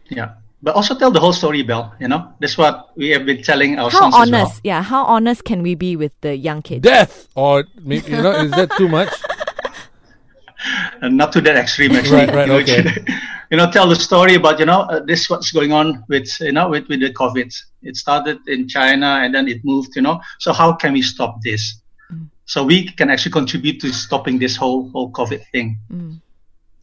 Yeah, 0.09 0.35
but 0.63 0.75
also 0.75 0.95
tell 0.95 1.11
the 1.11 1.21
whole 1.21 1.33
story, 1.33 1.63
Bel. 1.63 1.95
You 2.01 2.09
know, 2.09 2.33
that's 2.41 2.57
what 2.57 2.97
we 2.97 3.11
have 3.11 3.27
been 3.27 3.43
telling 3.43 3.79
our 3.79 3.91
How 3.91 4.11
sons 4.11 4.15
honest? 4.15 4.35
as 4.35 4.49
well. 4.49 4.61
Yeah, 4.65 4.83
how 4.83 5.05
honest 5.05 5.45
can 5.45 5.63
we 5.63 5.75
be 5.75 5.97
with 5.97 6.13
the 6.21 6.37
young 6.37 6.63
kids? 6.63 6.83
Death, 6.83 7.29
or 7.35 7.65
maybe, 7.83 8.11
you 8.11 8.23
know, 8.23 8.33
is 8.33 8.51
that 8.53 8.71
too 8.77 8.89
much? 8.89 9.13
and 11.03 11.05
uh, 11.21 11.25
not 11.25 11.33
to 11.33 11.41
that 11.43 11.57
extreme 11.57 11.93
actually. 11.97 12.27
Right, 12.27 12.35
right, 12.35 12.47
you, 12.47 12.53
know, 12.53 12.59
okay. 12.59 13.05
you 13.51 13.57
know, 13.57 13.71
tell 13.71 13.89
the 13.89 13.97
story 13.97 14.35
about 14.35 14.59
you 14.59 14.67
know 14.67 14.83
uh, 14.83 15.01
this 15.01 15.29
what's 15.29 15.53
going 15.53 15.73
on 15.73 16.05
with 16.09 16.29
you 16.41 16.53
know 16.53 16.69
with 16.69 16.89
with 16.89 17.01
the 17.01 17.13
COVID. 17.13 17.55
It 17.83 17.97
started 17.97 18.39
in 18.49 18.67
China 18.69 19.21
and 19.23 19.35
then 19.35 19.49
it 19.49 19.65
moved. 19.65 19.95
You 19.97 20.03
know, 20.03 20.21
so 20.39 20.53
how 20.53 20.73
can 20.73 20.93
we 20.93 21.03
stop 21.03 21.43
this? 21.43 21.81
Mm. 22.13 22.29
So 22.47 22.65
we 22.65 22.91
can 22.91 23.11
actually 23.11 23.33
contribute 23.33 23.81
to 23.81 23.93
stopping 23.93 24.39
this 24.39 24.57
whole 24.57 24.89
whole 24.91 25.11
COVID 25.11 25.45
thing. 25.53 25.79
Mm. 25.93 26.21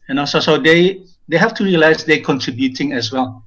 You 0.08 0.14
know, 0.14 0.24
so 0.24 0.40
so 0.40 0.58
they 0.58 1.02
they 1.28 1.36
have 1.36 1.54
to 1.54 1.64
realize 1.64 2.04
they're 2.04 2.20
contributing 2.20 2.92
as 2.92 3.12
well. 3.12 3.43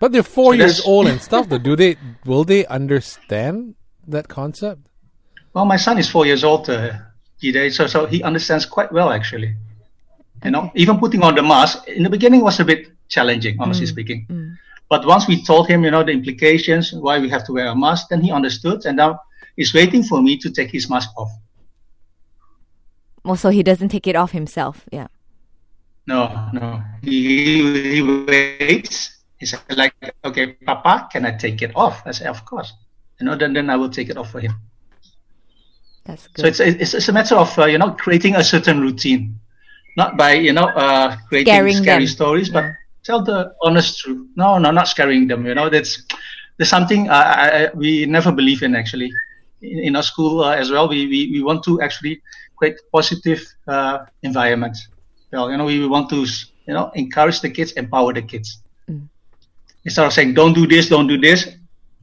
But 0.00 0.12
they're 0.12 0.22
four 0.22 0.52
So 0.52 0.58
years 0.58 0.80
old 0.80 1.06
and 1.08 1.20
stuff. 1.28 1.48
Though, 1.48 1.58
do 1.58 1.76
they? 1.76 1.96
Will 2.24 2.44
they 2.44 2.66
understand 2.66 3.74
that 4.06 4.28
concept? 4.28 4.82
Well, 5.54 5.64
my 5.64 5.76
son 5.76 5.98
is 5.98 6.08
four 6.08 6.26
years 6.26 6.44
old, 6.44 6.68
uh, 6.70 6.92
JD, 7.42 7.72
so 7.72 7.86
so 7.86 8.06
he 8.06 8.22
understands 8.22 8.66
quite 8.66 8.92
well 8.92 9.10
actually. 9.10 9.56
You 10.44 10.52
know, 10.52 10.70
even 10.74 10.98
putting 10.98 11.22
on 11.22 11.34
the 11.34 11.42
mask 11.42 11.88
in 11.88 12.04
the 12.04 12.10
beginning 12.10 12.42
was 12.42 12.60
a 12.60 12.64
bit 12.64 12.88
challenging, 13.08 13.56
honestly 13.58 13.86
speaking. 13.86 14.26
But 14.88 15.04
once 15.04 15.26
we 15.26 15.42
told 15.42 15.68
him, 15.68 15.84
you 15.84 15.90
know, 15.90 16.04
the 16.04 16.12
implications, 16.12 16.92
why 16.92 17.18
we 17.18 17.28
have 17.28 17.44
to 17.46 17.52
wear 17.52 17.66
a 17.66 17.74
mask, 17.76 18.08
then 18.08 18.22
he 18.22 18.30
understood, 18.30 18.86
and 18.86 18.96
now 18.96 19.20
he's 19.56 19.74
waiting 19.74 20.02
for 20.02 20.22
me 20.22 20.38
to 20.38 20.50
take 20.50 20.70
his 20.70 20.88
mask 20.88 21.10
off. 21.16 21.30
Well, 23.24 23.36
so 23.36 23.50
he 23.50 23.62
doesn't 23.62 23.88
take 23.88 24.06
it 24.06 24.16
off 24.16 24.30
himself. 24.30 24.86
Yeah. 24.90 25.08
No, 26.06 26.48
no, 26.54 26.82
he 27.02 27.92
he 27.94 28.02
waits. 28.02 29.17
He's 29.38 29.54
like, 29.76 29.94
okay, 30.24 30.46
Papa, 30.66 31.08
can 31.12 31.24
I 31.24 31.32
take 31.36 31.62
it 31.62 31.72
off? 31.76 32.02
I 32.06 32.10
say, 32.10 32.26
of 32.26 32.44
course. 32.44 32.72
You 33.20 33.26
know, 33.26 33.36
then 33.36 33.52
then 33.52 33.70
I 33.70 33.76
will 33.76 33.90
take 33.90 34.08
it 34.10 34.16
off 34.16 34.30
for 34.30 34.40
him. 34.40 34.54
That's 36.06 36.26
good. 36.28 36.42
So 36.42 36.46
it's 36.48 36.60
it's, 36.60 36.94
it's 36.94 37.08
a 37.08 37.12
matter 37.12 37.36
of 37.36 37.56
uh, 37.58 37.66
you 37.66 37.78
know 37.78 37.90
creating 37.92 38.34
a 38.36 38.44
certain 38.44 38.80
routine, 38.80 39.38
not 39.96 40.16
by 40.16 40.32
you 40.34 40.52
know 40.52 40.68
uh, 40.68 41.16
creating 41.28 41.52
Scaring 41.52 41.74
scary 41.74 42.06
them. 42.06 42.06
stories, 42.06 42.48
but 42.48 42.64
Yeah. 42.64 42.72
tell 43.04 43.22
the 43.22 43.52
honest 43.62 44.00
truth. 44.00 44.26
No, 44.36 44.58
no, 44.58 44.70
not 44.70 44.88
scaring 44.88 45.28
them. 45.28 45.46
You 45.46 45.54
know 45.54 45.68
that's 45.68 46.02
there's 46.56 46.70
something 46.70 47.08
uh, 47.08 47.12
I, 47.12 47.46
I, 47.66 47.70
we 47.74 48.06
never 48.06 48.32
believe 48.32 48.62
in 48.62 48.74
actually. 48.74 49.10
In, 49.62 49.78
in 49.88 49.96
our 49.96 50.02
school 50.02 50.44
uh, 50.44 50.54
as 50.54 50.70
well, 50.70 50.88
we, 50.88 51.06
we 51.06 51.30
we 51.32 51.42
want 51.42 51.62
to 51.64 51.80
actually 51.80 52.22
create 52.56 52.76
positive 52.92 53.40
uh, 53.68 53.98
environment. 54.22 54.76
Well, 55.32 55.50
you 55.50 55.56
know, 55.56 55.66
we 55.66 55.86
want 55.86 56.08
to 56.10 56.24
you 56.66 56.74
know 56.74 56.90
encourage 56.94 57.40
the 57.40 57.50
kids, 57.50 57.72
empower 57.72 58.12
the 58.12 58.22
kids. 58.22 58.62
Mm. 59.88 59.90
Instead 59.90 60.06
of 60.06 60.12
saying 60.12 60.34
don't 60.34 60.52
do 60.54 60.66
this, 60.66 60.88
don't 60.88 61.06
do 61.06 61.18
this, 61.18 61.48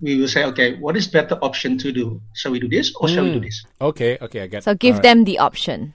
we 0.01 0.17
will 0.17 0.27
say, 0.27 0.43
okay, 0.45 0.75
what 0.79 0.97
is 0.97 1.07
better 1.07 1.35
option 1.41 1.77
to 1.77 1.91
do? 1.91 2.21
Shall 2.33 2.51
we 2.51 2.59
do 2.59 2.67
this 2.67 2.93
or 2.99 3.07
shall 3.07 3.23
we 3.23 3.31
do 3.31 3.39
Mm. 3.39 3.45
this? 3.45 3.65
Okay, 3.79 4.17
okay, 4.21 4.41
I 4.41 4.47
get. 4.47 4.63
so 4.63 4.73
give 4.75 4.95
all 4.95 5.01
right. 5.01 5.03
them 5.03 5.23
the 5.23 5.39
option. 5.39 5.93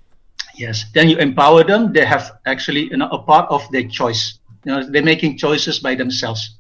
Yes. 0.56 0.84
Then 0.94 1.08
you 1.08 1.16
empower 1.18 1.64
them. 1.64 1.92
They 1.92 2.04
have 2.04 2.32
actually 2.46 2.90
you 2.90 2.96
know 2.96 3.08
a 3.12 3.18
part 3.18 3.50
of 3.50 3.62
their 3.72 3.86
choice. 3.88 4.38
You 4.64 4.72
know, 4.72 4.80
they're 4.90 5.02
making 5.14 5.38
choices 5.38 5.78
by 5.80 5.94
themselves. 5.96 6.56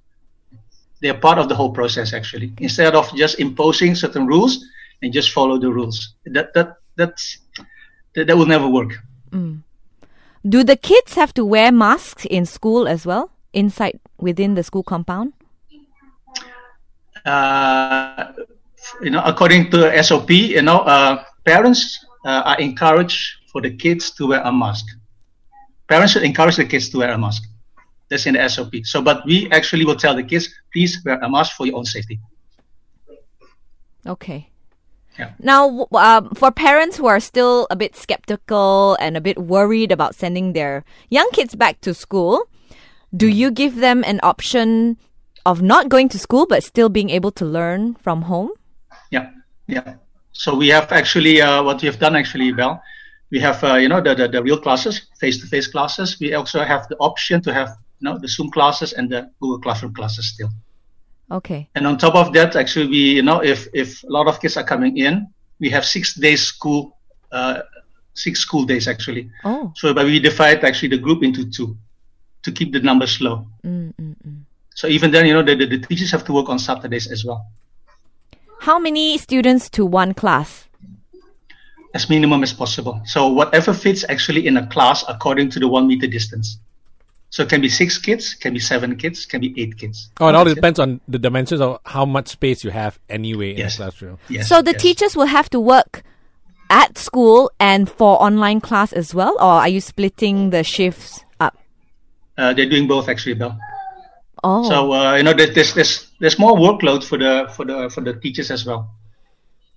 They're 1.02 1.18
part 1.20 1.38
of 1.38 1.48
the 1.48 1.54
whole 1.54 1.72
process 1.72 2.12
actually. 2.12 2.52
Instead 2.58 2.94
of 2.94 3.08
just 3.16 3.40
imposing 3.40 3.94
certain 3.94 4.26
rules 4.26 4.64
and 5.02 5.12
just 5.12 5.32
follow 5.32 5.58
the 5.58 5.70
rules. 5.72 6.14
That 6.26 6.52
that 6.54 6.76
that's 6.96 7.38
that, 8.14 8.26
that 8.28 8.36
will 8.36 8.46
never 8.48 8.68
work. 8.68 8.92
Do 10.42 10.64
the 10.64 10.76
kids 10.76 11.14
have 11.14 11.32
to 11.34 11.44
wear 11.44 11.70
masks 11.72 12.24
in 12.24 12.46
school 12.46 12.88
as 12.88 13.04
well, 13.04 13.30
inside 13.52 14.00
within 14.18 14.54
the 14.54 14.62
school 14.62 14.82
compound? 14.82 15.32
Uh, 17.24 18.32
you 19.02 19.10
know, 19.10 19.22
according 19.24 19.70
to 19.70 20.02
SOP, 20.02 20.30
you 20.30 20.62
know, 20.62 20.80
uh, 20.80 21.24
parents 21.44 22.04
uh, 22.24 22.42
are 22.44 22.58
encouraged 22.60 23.40
for 23.52 23.60
the 23.60 23.70
kids 23.70 24.10
to 24.12 24.28
wear 24.28 24.40
a 24.42 24.52
mask. 24.52 24.86
Parents 25.88 26.12
should 26.12 26.22
encourage 26.22 26.56
the 26.56 26.64
kids 26.64 26.88
to 26.90 26.98
wear 26.98 27.12
a 27.12 27.18
mask. 27.18 27.42
That's 28.08 28.26
in 28.26 28.34
the 28.34 28.48
SOP. 28.48 28.72
So, 28.84 29.02
but 29.02 29.24
we 29.26 29.50
actually 29.50 29.84
will 29.84 29.96
tell 29.96 30.14
the 30.14 30.22
kids, 30.22 30.48
please 30.72 30.98
wear 31.04 31.18
a 31.18 31.30
mask 31.30 31.56
for 31.56 31.66
your 31.66 31.76
own 31.76 31.84
safety. 31.84 32.18
Okay. 34.06 34.48
Yeah. 35.18 35.32
Now, 35.38 35.86
um, 35.92 36.30
for 36.34 36.50
parents 36.50 36.96
who 36.96 37.06
are 37.06 37.20
still 37.20 37.66
a 37.70 37.76
bit 37.76 37.94
skeptical 37.96 38.96
and 39.00 39.16
a 39.16 39.20
bit 39.20 39.38
worried 39.38 39.92
about 39.92 40.14
sending 40.14 40.52
their 40.54 40.84
young 41.10 41.28
kids 41.32 41.54
back 41.54 41.80
to 41.82 41.92
school, 41.92 42.48
do 43.14 43.26
you 43.26 43.50
give 43.50 43.76
them 43.76 44.04
an 44.06 44.20
option 44.22 44.96
of 45.46 45.62
not 45.62 45.88
going 45.88 46.08
to 46.10 46.18
school 46.18 46.46
but 46.46 46.62
still 46.62 46.88
being 46.88 47.10
able 47.10 47.30
to 47.32 47.44
learn 47.44 47.94
from 47.96 48.22
home? 48.22 48.50
Yeah, 49.10 49.30
yeah. 49.66 49.94
So 50.32 50.54
we 50.54 50.68
have 50.68 50.92
actually 50.92 51.40
uh, 51.40 51.62
what 51.62 51.82
we 51.82 51.86
have 51.86 51.98
done 51.98 52.16
actually, 52.16 52.52
well. 52.52 52.82
We 53.30 53.38
have 53.40 53.62
uh, 53.62 53.74
you 53.74 53.88
know 53.88 54.00
the, 54.00 54.14
the 54.14 54.28
the 54.28 54.42
real 54.42 54.58
classes, 54.58 55.06
face-to-face 55.20 55.68
classes. 55.68 56.18
We 56.18 56.34
also 56.34 56.64
have 56.64 56.88
the 56.88 56.96
option 56.96 57.42
to 57.42 57.52
have 57.52 57.68
you 58.00 58.06
know 58.06 58.18
the 58.18 58.28
Zoom 58.28 58.50
classes 58.50 58.92
and 58.92 59.08
the 59.08 59.30
Google 59.40 59.60
Classroom 59.60 59.94
classes 59.94 60.32
still. 60.34 60.50
Okay. 61.30 61.68
And 61.76 61.86
on 61.86 61.96
top 61.96 62.16
of 62.16 62.32
that, 62.32 62.56
actually, 62.56 62.88
we 62.88 63.14
you 63.14 63.22
know 63.22 63.40
if 63.42 63.68
if 63.72 64.02
a 64.02 64.08
lot 64.08 64.26
of 64.26 64.40
kids 64.40 64.56
are 64.56 64.64
coming 64.64 64.96
in, 64.96 65.28
we 65.60 65.70
have 65.70 65.84
six 65.84 66.14
days 66.14 66.42
school, 66.42 66.98
uh, 67.30 67.62
six 68.14 68.40
school 68.40 68.64
days 68.64 68.88
actually. 68.88 69.30
Oh. 69.44 69.72
So 69.76 69.94
but 69.94 70.06
we 70.06 70.18
divide 70.18 70.64
actually 70.64 70.88
the 70.88 70.98
group 70.98 71.22
into 71.22 71.48
two, 71.48 71.76
to 72.42 72.52
keep 72.52 72.72
the 72.72 72.80
numbers 72.80 73.20
low. 73.20 73.46
Mm, 73.64 73.92
mm, 73.94 74.14
mm. 74.26 74.40
So 74.74 74.86
even 74.86 75.10
then, 75.10 75.26
you 75.26 75.34
know 75.34 75.42
the, 75.42 75.54
the, 75.54 75.66
the 75.66 75.78
teachers 75.78 76.10
have 76.12 76.24
to 76.24 76.32
work 76.32 76.48
on 76.48 76.58
Saturdays 76.58 77.10
as 77.10 77.24
well, 77.24 77.46
How 78.60 78.78
many 78.78 79.18
students 79.18 79.68
to 79.70 79.84
one 79.84 80.14
class? 80.14 80.66
as 81.92 82.08
minimum 82.08 82.42
as 82.44 82.52
possible. 82.52 83.00
So 83.04 83.26
whatever 83.28 83.74
fits 83.74 84.04
actually 84.08 84.46
in 84.46 84.56
a 84.56 84.66
class 84.68 85.04
according 85.08 85.50
to 85.50 85.58
the 85.58 85.66
one 85.66 85.88
meter 85.88 86.06
distance. 86.06 86.58
So 87.30 87.42
it 87.44 87.48
can 87.48 87.60
be 87.60 87.68
six 87.68 87.98
kids, 87.98 88.34
can 88.34 88.52
be 88.54 88.60
seven 88.60 88.96
kids, 88.96 89.26
can 89.26 89.40
be 89.40 89.54
eight 89.60 89.76
kids. 89.78 90.08
Oh, 90.20 90.28
it 90.28 90.34
all 90.34 90.44
That's 90.44 90.54
depends 90.54 90.78
on 90.78 91.00
the 91.08 91.18
dimensions 91.18 91.60
of 91.60 91.78
how 91.84 92.04
much 92.04 92.28
space 92.28 92.64
you 92.64 92.70
have 92.70 92.98
anyway 93.08 93.52
in 93.52 93.58
Yes. 93.58 93.76
the 93.76 93.84
classroom. 93.84 94.18
Yes, 94.28 94.48
so 94.48 94.62
the 94.62 94.72
yes. 94.72 94.82
teachers 94.82 95.16
will 95.16 95.26
have 95.26 95.48
to 95.50 95.60
work 95.60 96.02
at 96.70 96.98
school 96.98 97.50
and 97.58 97.90
for 97.90 98.20
online 98.22 98.60
class 98.60 98.92
as 98.92 99.14
well, 99.14 99.34
or 99.40 99.58
are 99.62 99.68
you 99.68 99.80
splitting 99.80 100.50
the 100.50 100.62
shifts 100.64 101.18
up? 101.18 101.29
Uh, 102.40 102.54
they're 102.54 102.68
doing 102.68 102.88
both 102.88 103.08
actually, 103.08 103.34
Bill. 103.34 103.54
Oh. 104.42 104.64
So 104.68 104.92
uh, 104.92 105.14
you 105.16 105.22
know, 105.22 105.34
there's 105.34 105.74
there's 105.74 106.08
there's 106.20 106.38
more 106.38 106.56
workload 106.56 107.04
for 107.04 107.18
the 107.18 107.52
for 107.54 107.66
the 107.66 107.90
for 107.90 108.00
the 108.00 108.14
teachers 108.14 108.50
as 108.50 108.64
well. 108.64 108.88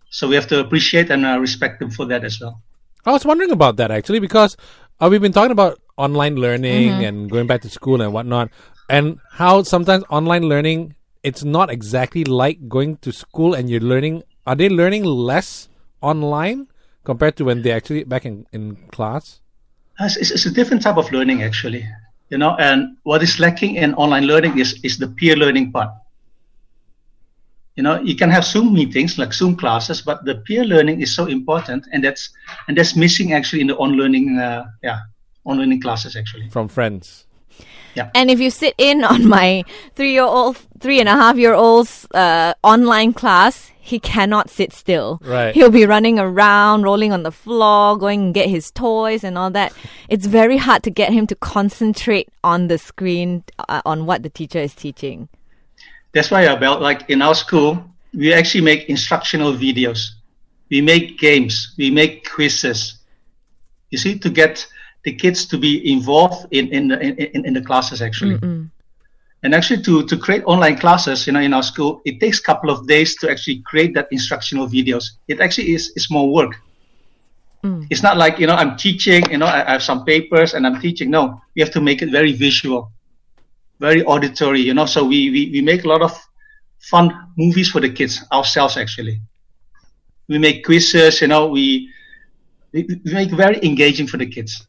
So 0.10 0.30
we 0.30 0.36
have 0.36 0.48
to 0.48 0.60
appreciate 0.60 1.10
and 1.12 1.26
uh, 1.26 1.40
respect 1.40 1.80
them 1.80 1.92
for 1.92 2.06
that 2.06 2.24
as 2.24 2.40
well. 2.40 2.62
I 3.06 3.12
was 3.12 3.26
wondering 3.26 3.52
about 3.52 3.76
that 3.78 3.92
actually 3.92 4.20
because 4.20 4.56
uh, 5.02 5.10
we've 5.12 5.22
been 5.22 5.34
talking 5.34 5.52
about 5.52 5.82
online 5.98 6.36
learning 6.36 7.04
and 7.04 7.30
going 7.30 7.48
back 7.48 7.62
to 7.64 7.70
school 7.70 8.02
and 8.02 8.14
whatnot, 8.14 8.50
and 8.90 9.20
how 9.32 9.64
sometimes 9.64 10.06
online 10.10 10.44
learning 10.48 10.96
it's 11.24 11.44
not 11.44 11.70
exactly 11.70 12.24
like 12.24 12.70
going 12.70 12.98
to 12.98 13.12
school 13.12 13.54
and 13.54 13.70
you're 13.70 13.84
learning. 13.84 14.24
Are 14.48 14.56
they 14.56 14.70
learning 14.70 15.04
less 15.04 15.68
online 16.02 16.68
compared 17.04 17.36
to 17.38 17.46
when 17.46 17.64
they 17.64 17.72
actually 17.72 18.04
back 18.06 18.26
in 18.26 18.46
in 18.54 18.76
class? 18.92 19.42
It's, 20.00 20.16
it's, 20.18 20.32
it's 20.32 20.46
a 20.46 20.52
different 20.52 20.82
type 20.82 20.98
of 20.98 21.12
learning 21.12 21.44
actually, 21.44 21.88
you 22.34 22.40
know. 22.40 22.56
And 22.58 22.98
what 23.04 23.22
is 23.22 23.40
lacking 23.40 23.76
in 23.76 23.94
online 23.94 24.26
learning 24.26 24.58
is 24.58 24.80
is 24.84 24.98
the 24.98 25.08
peer 25.08 25.36
learning 25.36 25.72
part. 25.72 25.92
You 27.78 27.84
know, 27.84 28.02
you 28.02 28.16
can 28.16 28.30
have 28.30 28.46
Zoom 28.46 28.74
meetings 28.74 29.18
like 29.18 29.34
Zoom 29.34 29.56
classes, 29.56 30.02
but 30.02 30.26
the 30.26 30.36
peer 30.46 30.66
learning 30.66 31.02
is 31.02 31.16
so 31.16 31.26
important, 31.28 31.88
and 31.94 32.04
that's 32.04 32.30
and 32.68 32.78
that's 32.78 32.96
missing 32.96 33.34
actually 33.34 33.62
in 33.62 33.68
the 33.68 33.78
on 33.78 33.92
learning, 33.94 34.40
uh, 34.40 34.66
yeah, 34.82 35.00
on 35.46 35.58
learning 35.58 35.82
classes 35.82 36.16
actually. 36.16 36.50
From 36.50 36.68
friends. 36.68 37.26
Yeah. 37.96 38.10
And 38.16 38.32
if 38.32 38.40
you 38.40 38.50
sit 38.50 38.74
in 38.78 39.04
on 39.04 39.28
my 39.28 39.64
three-year-old, 39.96 40.58
three 40.80 41.00
and 41.00 41.10
a 41.10 41.14
half-year-old's 41.14 42.08
uh, 42.14 42.54
online 42.64 43.14
class, 43.14 43.72
he 43.80 44.00
cannot 44.00 44.50
sit 44.50 44.72
still. 44.72 45.20
Right. 45.24 45.54
He'll 45.54 45.70
be 45.70 45.86
running 45.86 46.18
around, 46.18 46.84
rolling 46.84 47.12
on 47.12 47.24
the 47.24 47.32
floor, 47.32 47.98
going 47.98 48.22
and 48.24 48.34
get 48.34 48.50
his 48.50 48.72
toys 48.72 49.24
and 49.24 49.38
all 49.38 49.52
that. 49.52 49.74
It's 50.08 50.26
very 50.26 50.58
hard 50.58 50.84
to 50.84 50.90
get 50.90 51.12
him 51.12 51.28
to 51.28 51.36
concentrate 51.36 52.30
on 52.44 52.68
the 52.68 52.78
screen 52.78 53.44
uh, 53.60 53.82
on 53.86 54.06
what 54.06 54.24
the 54.24 54.30
teacher 54.30 54.60
is 54.60 54.74
teaching. 54.74 55.28
That's 56.14 56.32
why 56.32 56.44
about 56.44 56.82
like 56.82 57.10
in 57.10 57.22
our 57.22 57.36
school, 57.36 57.84
we 58.14 58.34
actually 58.34 58.64
make 58.64 58.88
instructional 58.88 59.54
videos. 59.54 60.12
We 60.70 60.80
make 60.82 61.20
games. 61.20 61.76
We 61.78 61.92
make 61.92 62.30
quizzes. 62.30 63.00
You 63.90 63.98
see, 63.98 64.18
to 64.20 64.30
get 64.30 64.66
the 65.06 65.14
kids 65.14 65.46
to 65.48 65.58
be 65.58 65.92
involved 65.92 66.48
in 66.52 66.68
in 66.70 66.88
the, 66.88 67.00
in, 67.00 67.46
in 67.46 67.54
the 67.54 67.62
classes 67.62 68.02
actually. 68.02 68.40
And 69.46 69.54
actually, 69.54 69.82
to 69.84 70.06
to 70.06 70.18
create 70.18 70.44
online 70.46 70.78
classes, 70.78 71.28
you 71.28 71.34
know, 71.34 71.42
in 71.42 71.54
our 71.54 71.64
school, 71.64 72.02
it 72.06 72.22
takes 72.22 72.40
a 72.40 72.44
couple 72.44 72.70
of 72.70 72.88
days 72.88 73.18
to 73.18 73.30
actually 73.30 73.62
create 73.66 73.94
that 73.96 74.08
instructional 74.10 74.68
videos. 74.68 75.06
It 75.28 75.42
actually 75.42 75.74
is 75.74 75.92
is 75.98 76.10
more 76.10 76.32
work. 76.32 76.56
Mm. 77.62 77.88
It's 77.90 78.04
not 78.04 78.16
like 78.16 78.40
you 78.40 78.48
know 78.48 78.56
I'm 78.56 78.78
teaching, 78.78 79.30
you 79.30 79.38
know, 79.38 79.46
I, 79.46 79.68
I 79.68 79.72
have 79.74 79.84
some 79.84 80.06
papers 80.06 80.54
and 80.54 80.66
I'm 80.66 80.80
teaching. 80.80 81.12
No, 81.12 81.42
we 81.56 81.62
have 81.62 81.72
to 81.72 81.82
make 81.82 82.02
it 82.02 82.10
very 82.10 82.32
visual 82.32 82.94
very 83.84 84.04
auditory, 84.04 84.62
you 84.62 84.74
know. 84.74 84.86
So 84.86 85.04
we, 85.04 85.30
we, 85.30 85.50
we 85.52 85.62
make 85.62 85.84
a 85.84 85.88
lot 85.88 86.02
of 86.02 86.14
fun 86.80 87.06
movies 87.38 87.70
for 87.70 87.82
the 87.82 87.90
kids 87.90 88.24
ourselves 88.32 88.78
actually. 88.78 89.22
We 90.30 90.38
make 90.38 90.66
quizzes, 90.66 91.22
you 91.22 91.28
know, 91.28 91.48
we 91.48 91.90
we, 92.72 92.88
we 93.04 93.14
make 93.14 93.32
very 93.32 93.60
engaging 93.64 94.08
for 94.08 94.18
the 94.18 94.26
kids. 94.26 94.66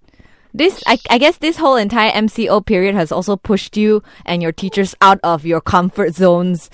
This, 0.57 0.85
I, 0.87 0.99
I 1.11 1.19
guess, 1.19 1.39
this 1.39 1.57
whole 1.57 1.75
entire 1.75 2.13
MCO 2.13 2.65
period 2.65 2.95
has 2.95 3.11
also 3.11 3.37
pushed 3.37 3.77
you 3.77 4.05
and 4.25 4.41
your 4.41 4.53
teachers 4.53 4.95
out 5.01 5.19
of 5.25 5.45
your 5.45 5.61
comfort 5.61 6.15
zones, 6.15 6.71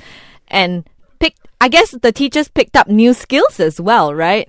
and 0.48 0.86
picked. 1.18 1.48
I 1.62 1.68
guess 1.68 1.92
the 1.92 2.12
teachers 2.12 2.48
picked 2.48 2.76
up 2.76 2.88
new 2.88 3.14
skills 3.14 3.58
as 3.58 3.80
well, 3.80 4.14
right? 4.14 4.46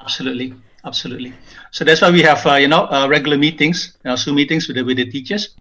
Absolutely, 0.00 0.54
absolutely. 0.84 1.32
So 1.70 1.84
that's 1.84 2.02
why 2.02 2.10
we 2.10 2.22
have 2.22 2.44
uh, 2.44 2.54
you 2.54 2.66
know 2.66 2.86
uh, 2.86 3.06
regular 3.08 3.38
meetings, 3.38 3.96
uh, 4.04 4.16
Zoom 4.16 4.34
meetings 4.34 4.66
with 4.66 4.76
the 4.76 4.82
with 4.82 4.96
the 4.96 5.08
teachers, 5.08 5.54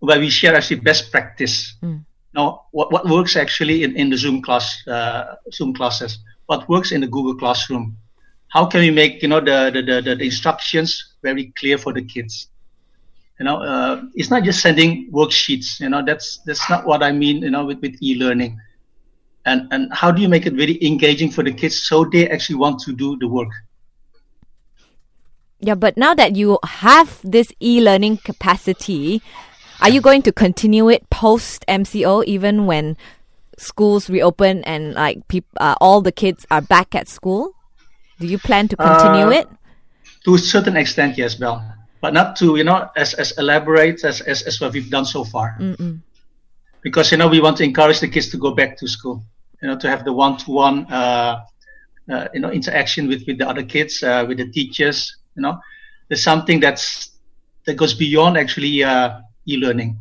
where 0.00 0.18
we 0.18 0.28
share 0.28 0.54
actually 0.54 0.80
best 0.80 1.10
practice. 1.10 1.76
Now, 2.34 2.64
what, 2.70 2.92
what 2.92 3.06
works 3.08 3.36
actually 3.36 3.84
in, 3.84 3.94
in 3.96 4.10
the 4.10 4.16
Zoom 4.16 4.42
class, 4.42 4.86
uh, 4.88 5.36
Zoom 5.52 5.74
classes? 5.74 6.18
What 6.46 6.68
works 6.68 6.92
in 6.92 7.00
the 7.00 7.06
Google 7.06 7.36
Classroom? 7.36 7.96
How 8.52 8.66
can 8.66 8.80
we 8.80 8.90
make 8.90 9.22
you 9.22 9.28
know 9.28 9.40
the 9.40 9.70
the, 9.72 9.80
the, 9.80 10.14
the, 10.14 10.24
instructions 10.24 11.14
very 11.22 11.54
clear 11.56 11.78
for 11.78 11.94
the 11.94 12.02
kids? 12.02 12.48
You 13.40 13.46
know, 13.46 13.62
uh, 13.62 14.02
it's 14.14 14.28
not 14.28 14.44
just 14.44 14.60
sending 14.60 15.10
worksheets. 15.10 15.80
You 15.80 15.88
know, 15.88 16.04
that's 16.04 16.40
that's 16.44 16.68
not 16.68 16.84
what 16.84 17.02
I 17.02 17.12
mean. 17.12 17.42
You 17.42 17.50
know, 17.50 17.64
with, 17.64 17.80
with 17.80 17.96
e-learning. 18.02 18.60
And 19.46 19.72
and 19.72 19.88
how 19.90 20.10
do 20.10 20.20
you 20.20 20.28
make 20.28 20.44
it 20.44 20.52
very 20.52 20.76
engaging 20.84 21.30
for 21.30 21.42
the 21.42 21.52
kids 21.52 21.82
so 21.82 22.04
they 22.04 22.28
actually 22.28 22.56
want 22.56 22.80
to 22.80 22.92
do 22.92 23.16
the 23.16 23.26
work? 23.26 23.48
Yeah, 25.60 25.74
but 25.74 25.96
now 25.96 26.12
that 26.12 26.36
you 26.36 26.58
have 26.62 27.20
this 27.24 27.52
e-learning 27.58 28.18
capacity, 28.18 29.22
are 29.80 29.88
you 29.88 30.02
going 30.02 30.20
to 30.22 30.32
continue 30.32 30.90
it 30.90 31.08
post 31.08 31.64
MCO 31.68 32.22
even 32.26 32.66
when 32.66 32.98
schools 33.56 34.10
reopen 34.10 34.62
and 34.64 34.92
like 34.92 35.26
peop- 35.28 35.56
uh, 35.56 35.74
all 35.80 36.02
the 36.02 36.12
kids 36.12 36.44
are 36.50 36.60
back 36.60 36.94
at 36.94 37.08
school? 37.08 37.54
Do 38.22 38.28
you 38.28 38.38
plan 38.38 38.68
to 38.68 38.76
continue 38.76 39.26
Uh, 39.26 39.40
it? 39.40 39.46
To 40.24 40.36
a 40.36 40.38
certain 40.38 40.76
extent, 40.76 41.18
yes, 41.18 41.34
Bel, 41.34 41.58
but 42.00 42.14
not 42.14 42.36
to 42.36 42.54
you 42.54 42.62
know 42.62 42.88
as 42.94 43.14
as 43.14 43.34
elaborate 43.36 44.04
as 44.04 44.20
as, 44.22 44.42
as 44.46 44.60
what 44.60 44.72
we've 44.72 44.90
done 44.90 45.04
so 45.04 45.24
far. 45.24 45.58
Because 46.86 47.10
you 47.10 47.18
know 47.18 47.26
we 47.26 47.40
want 47.42 47.56
to 47.58 47.64
encourage 47.64 47.98
the 47.98 48.06
kids 48.06 48.30
to 48.30 48.38
go 48.38 48.54
back 48.54 48.78
to 48.78 48.86
school. 48.86 49.24
You 49.60 49.66
know 49.68 49.76
to 49.82 49.90
have 49.90 50.04
the 50.04 50.12
one-to-one 50.12 50.86
uh, 50.86 51.42
uh, 52.12 52.28
you 52.34 52.38
know 52.38 52.50
interaction 52.50 53.08
with 53.10 53.26
with 53.26 53.38
the 53.38 53.48
other 53.48 53.64
kids, 53.66 54.02
uh, 54.02 54.24
with 54.28 54.38
the 54.38 54.48
teachers. 54.50 55.18
You 55.34 55.42
know, 55.42 55.58
there's 56.06 56.22
something 56.22 56.60
that's 56.60 57.10
that 57.66 57.74
goes 57.74 57.94
beyond 57.94 58.38
actually 58.38 58.84
uh, 58.84 59.18
e-learning. 59.50 59.98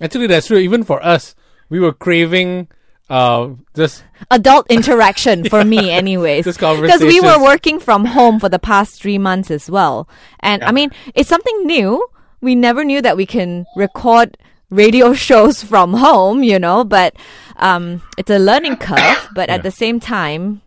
Actually, 0.00 0.28
that's 0.28 0.46
true. 0.46 0.58
Even 0.58 0.82
for 0.84 1.04
us, 1.04 1.34
we 1.68 1.80
were 1.80 1.92
craving 1.92 2.68
uh, 3.10 3.50
just 3.74 4.04
Adult 4.30 4.66
interaction 4.70 5.48
for 5.48 5.64
me, 5.64 5.90
anyways. 6.02 6.44
Because 6.44 7.00
we 7.00 7.20
were 7.20 7.42
working 7.42 7.78
from 7.78 8.04
home 8.04 8.40
for 8.40 8.48
the 8.48 8.58
past 8.58 9.00
three 9.00 9.18
months 9.18 9.50
as 9.50 9.70
well. 9.70 10.08
And 10.40 10.64
I 10.64 10.72
mean, 10.72 10.90
it's 11.14 11.28
something 11.28 11.66
new. 11.66 12.06
We 12.40 12.54
never 12.54 12.84
knew 12.84 13.02
that 13.02 13.16
we 13.16 13.26
can 13.26 13.66
record 13.76 14.38
radio 14.70 15.12
shows 15.26 15.62
from 15.62 15.94
home, 15.94 16.42
you 16.42 16.58
know, 16.58 16.84
but 16.84 17.14
um, 17.56 18.02
it's 18.18 18.30
a 18.30 18.38
learning 18.38 18.76
curve. 18.76 19.28
But 19.34 19.50
at 19.50 19.62
the 19.62 19.70
same 19.70 20.00
time, 20.00 20.62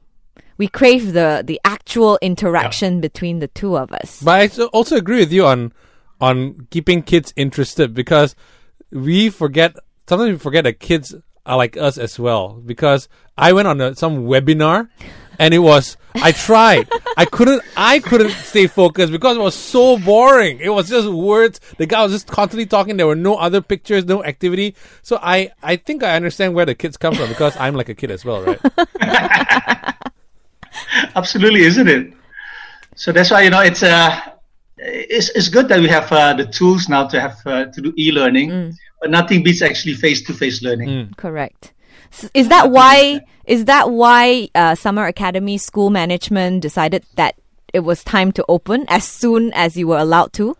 we 0.57 0.67
crave 0.67 1.13
the, 1.13 1.43
the 1.45 1.59
actual 1.65 2.19
interaction 2.21 3.01
between 3.01 3.39
the 3.39 3.47
two 3.47 3.77
of 3.77 3.91
us. 3.91 4.21
But 4.21 4.39
I 4.39 4.47
so- 4.47 4.67
also 4.67 4.95
agree 4.97 5.19
with 5.19 5.31
you 5.31 5.45
on 5.45 5.73
on 6.19 6.67
keeping 6.71 7.03
kids 7.03 7.31
interested 7.35 7.93
because 7.93 8.35
we 8.91 9.29
forget 9.29 9.75
sometimes 10.07 10.31
we 10.31 10.37
forget 10.39 10.63
that 10.63 10.79
kids 10.79 11.13
are 11.47 11.57
like 11.57 11.77
us 11.77 11.97
as 11.97 12.19
well. 12.19 12.49
Because 12.53 13.09
I 13.37 13.53
went 13.53 13.67
on 13.67 13.81
a, 13.81 13.95
some 13.95 14.25
webinar 14.25 14.89
and 15.39 15.53
it 15.53 15.59
was 15.59 15.97
I 16.15 16.31
tried. 16.31 16.89
I 17.15 17.25
couldn't 17.25 17.61
I 17.75 17.99
couldn't 17.99 18.31
stay 18.31 18.67
focused 18.67 19.11
because 19.11 19.37
it 19.37 19.39
was 19.39 19.55
so 19.55 19.97
boring. 19.97 20.59
It 20.59 20.69
was 20.69 20.89
just 20.89 21.07
words. 21.07 21.59
The 21.77 21.85
guy 21.85 22.03
was 22.03 22.11
just 22.11 22.27
constantly 22.27 22.65
talking. 22.65 22.97
There 22.97 23.07
were 23.07 23.15
no 23.15 23.35
other 23.35 23.61
pictures, 23.61 24.05
no 24.05 24.23
activity. 24.23 24.75
So 25.01 25.19
I 25.21 25.51
I 25.61 25.75
think 25.75 26.03
I 26.03 26.15
understand 26.15 26.53
where 26.53 26.65
the 26.65 26.75
kids 26.75 26.97
come 26.97 27.13
from 27.15 27.29
because 27.29 27.55
I'm 27.57 27.75
like 27.75 27.89
a 27.89 27.95
kid 27.95 28.11
as 28.11 28.25
well, 28.25 28.43
right? 28.43 28.59
Absolutely, 31.15 31.61
isn't 31.61 31.87
it? 31.87 32.13
So 32.95 33.11
that's 33.11 33.31
why 33.31 33.41
you 33.41 33.49
know 33.49 33.61
it's 33.61 33.83
uh, 33.83 34.19
it's, 34.77 35.29
it's 35.29 35.49
good 35.49 35.67
that 35.69 35.79
we 35.79 35.87
have 35.87 36.11
uh, 36.11 36.33
the 36.33 36.45
tools 36.45 36.89
now 36.89 37.07
to 37.07 37.19
have 37.19 37.37
uh, 37.45 37.65
to 37.65 37.81
do 37.81 37.93
e-learning, 37.97 38.75
but 39.01 39.09
nothing 39.09 39.43
beats 39.43 39.61
actually 39.61 39.93
face-to-face 39.93 40.61
learning. 40.61 40.89
Mm. 40.89 41.17
Correct. 41.17 41.73
S- 42.11 42.29
Is 42.33 42.49
that 42.49 42.71
why? 42.71 43.21
Is 43.45 43.65
that 43.65 43.91
why 43.91 44.49
uh, 44.55 44.75
Summer 44.75 45.05
Academy 45.05 45.57
school 45.57 45.89
management 45.89 46.61
decided 46.61 47.05
that 47.15 47.35
it 47.73 47.81
was 47.81 48.03
time 48.03 48.31
to 48.33 48.45
open 48.49 48.85
as 48.87 49.03
soon 49.03 49.53
as 49.53 49.77
you 49.77 49.87
were 49.87 49.97
allowed 49.97 50.33
to? 50.33 50.57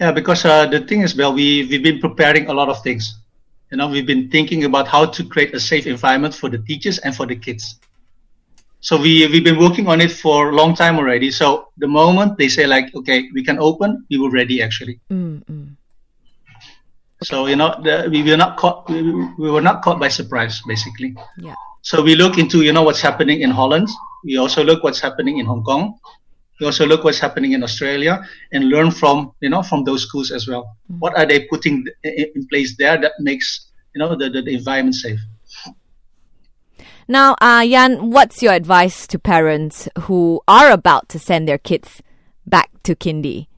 Yeah, 0.00 0.12
because 0.12 0.44
uh, 0.44 0.66
the 0.66 0.80
thing 0.80 1.02
is, 1.02 1.16
well, 1.16 1.32
we 1.32 1.66
we've 1.66 1.82
been 1.82 2.00
preparing 2.00 2.48
a 2.48 2.54
lot 2.54 2.68
of 2.68 2.82
things. 2.82 3.18
You 3.70 3.76
know, 3.76 3.88
we've 3.88 4.06
been 4.06 4.30
thinking 4.30 4.64
about 4.64 4.88
how 4.88 5.06
to 5.06 5.24
create 5.24 5.54
a 5.54 5.60
safe 5.60 5.86
environment 5.86 6.34
for 6.34 6.48
the 6.48 6.58
teachers 6.58 6.98
and 6.98 7.14
for 7.14 7.26
the 7.26 7.36
kids. 7.36 7.78
So 8.80 8.96
we 8.96 9.26
we've 9.26 9.44
been 9.44 9.58
working 9.58 9.88
on 9.88 10.00
it 10.00 10.10
for 10.10 10.50
a 10.50 10.54
long 10.54 10.74
time 10.74 10.96
already. 10.96 11.30
So 11.30 11.68
the 11.76 11.86
moment 11.86 12.38
they 12.38 12.48
say 12.48 12.66
like, 12.66 12.94
okay, 12.94 13.28
we 13.34 13.44
can 13.44 13.58
open, 13.58 14.06
we 14.10 14.18
were 14.18 14.30
ready 14.30 14.62
actually. 14.62 15.00
So 17.22 17.46
you 17.46 17.56
know, 17.56 17.76
the, 17.82 18.08
we 18.10 18.22
were 18.22 18.36
not 18.36 18.56
caught. 18.56 18.88
We, 18.88 19.02
we 19.38 19.50
were 19.50 19.60
not 19.60 19.82
caught 19.82 20.00
by 20.00 20.08
surprise, 20.08 20.62
basically. 20.66 21.14
Yeah. 21.36 21.54
So 21.82 22.02
we 22.02 22.14
look 22.14 22.38
into 22.38 22.62
you 22.62 22.72
know 22.72 22.82
what's 22.82 23.00
happening 23.00 23.42
in 23.42 23.50
Holland. 23.50 23.88
We 24.24 24.36
also 24.36 24.64
look 24.64 24.82
what's 24.82 25.00
happening 25.00 25.38
in 25.38 25.46
Hong 25.46 25.62
Kong. 25.64 25.98
We 26.60 26.66
also 26.66 26.86
look 26.86 27.04
what's 27.04 27.18
happening 27.18 27.52
in 27.52 27.62
Australia 27.62 28.22
and 28.52 28.68
learn 28.68 28.90
from 28.90 29.32
you 29.40 29.50
know 29.50 29.62
from 29.62 29.84
those 29.84 30.02
schools 30.02 30.30
as 30.30 30.48
well. 30.48 30.76
What 30.98 31.16
are 31.16 31.26
they 31.26 31.46
putting 31.46 31.84
in, 32.04 32.26
in 32.34 32.46
place 32.48 32.76
there 32.76 33.00
that 33.00 33.12
makes 33.18 33.68
you 33.94 33.98
know 33.98 34.16
the, 34.16 34.30
the, 34.30 34.42
the 34.42 34.54
environment 34.54 34.94
safe? 34.94 35.20
Now, 37.08 37.34
uh, 37.40 37.66
Jan, 37.66 38.10
what's 38.12 38.40
your 38.40 38.52
advice 38.52 39.06
to 39.08 39.18
parents 39.18 39.88
who 40.06 40.40
are 40.46 40.70
about 40.70 41.08
to 41.08 41.18
send 41.18 41.48
their 41.48 41.58
kids 41.58 42.02
back 42.46 42.70
to 42.84 42.94
kindy? 42.94 43.49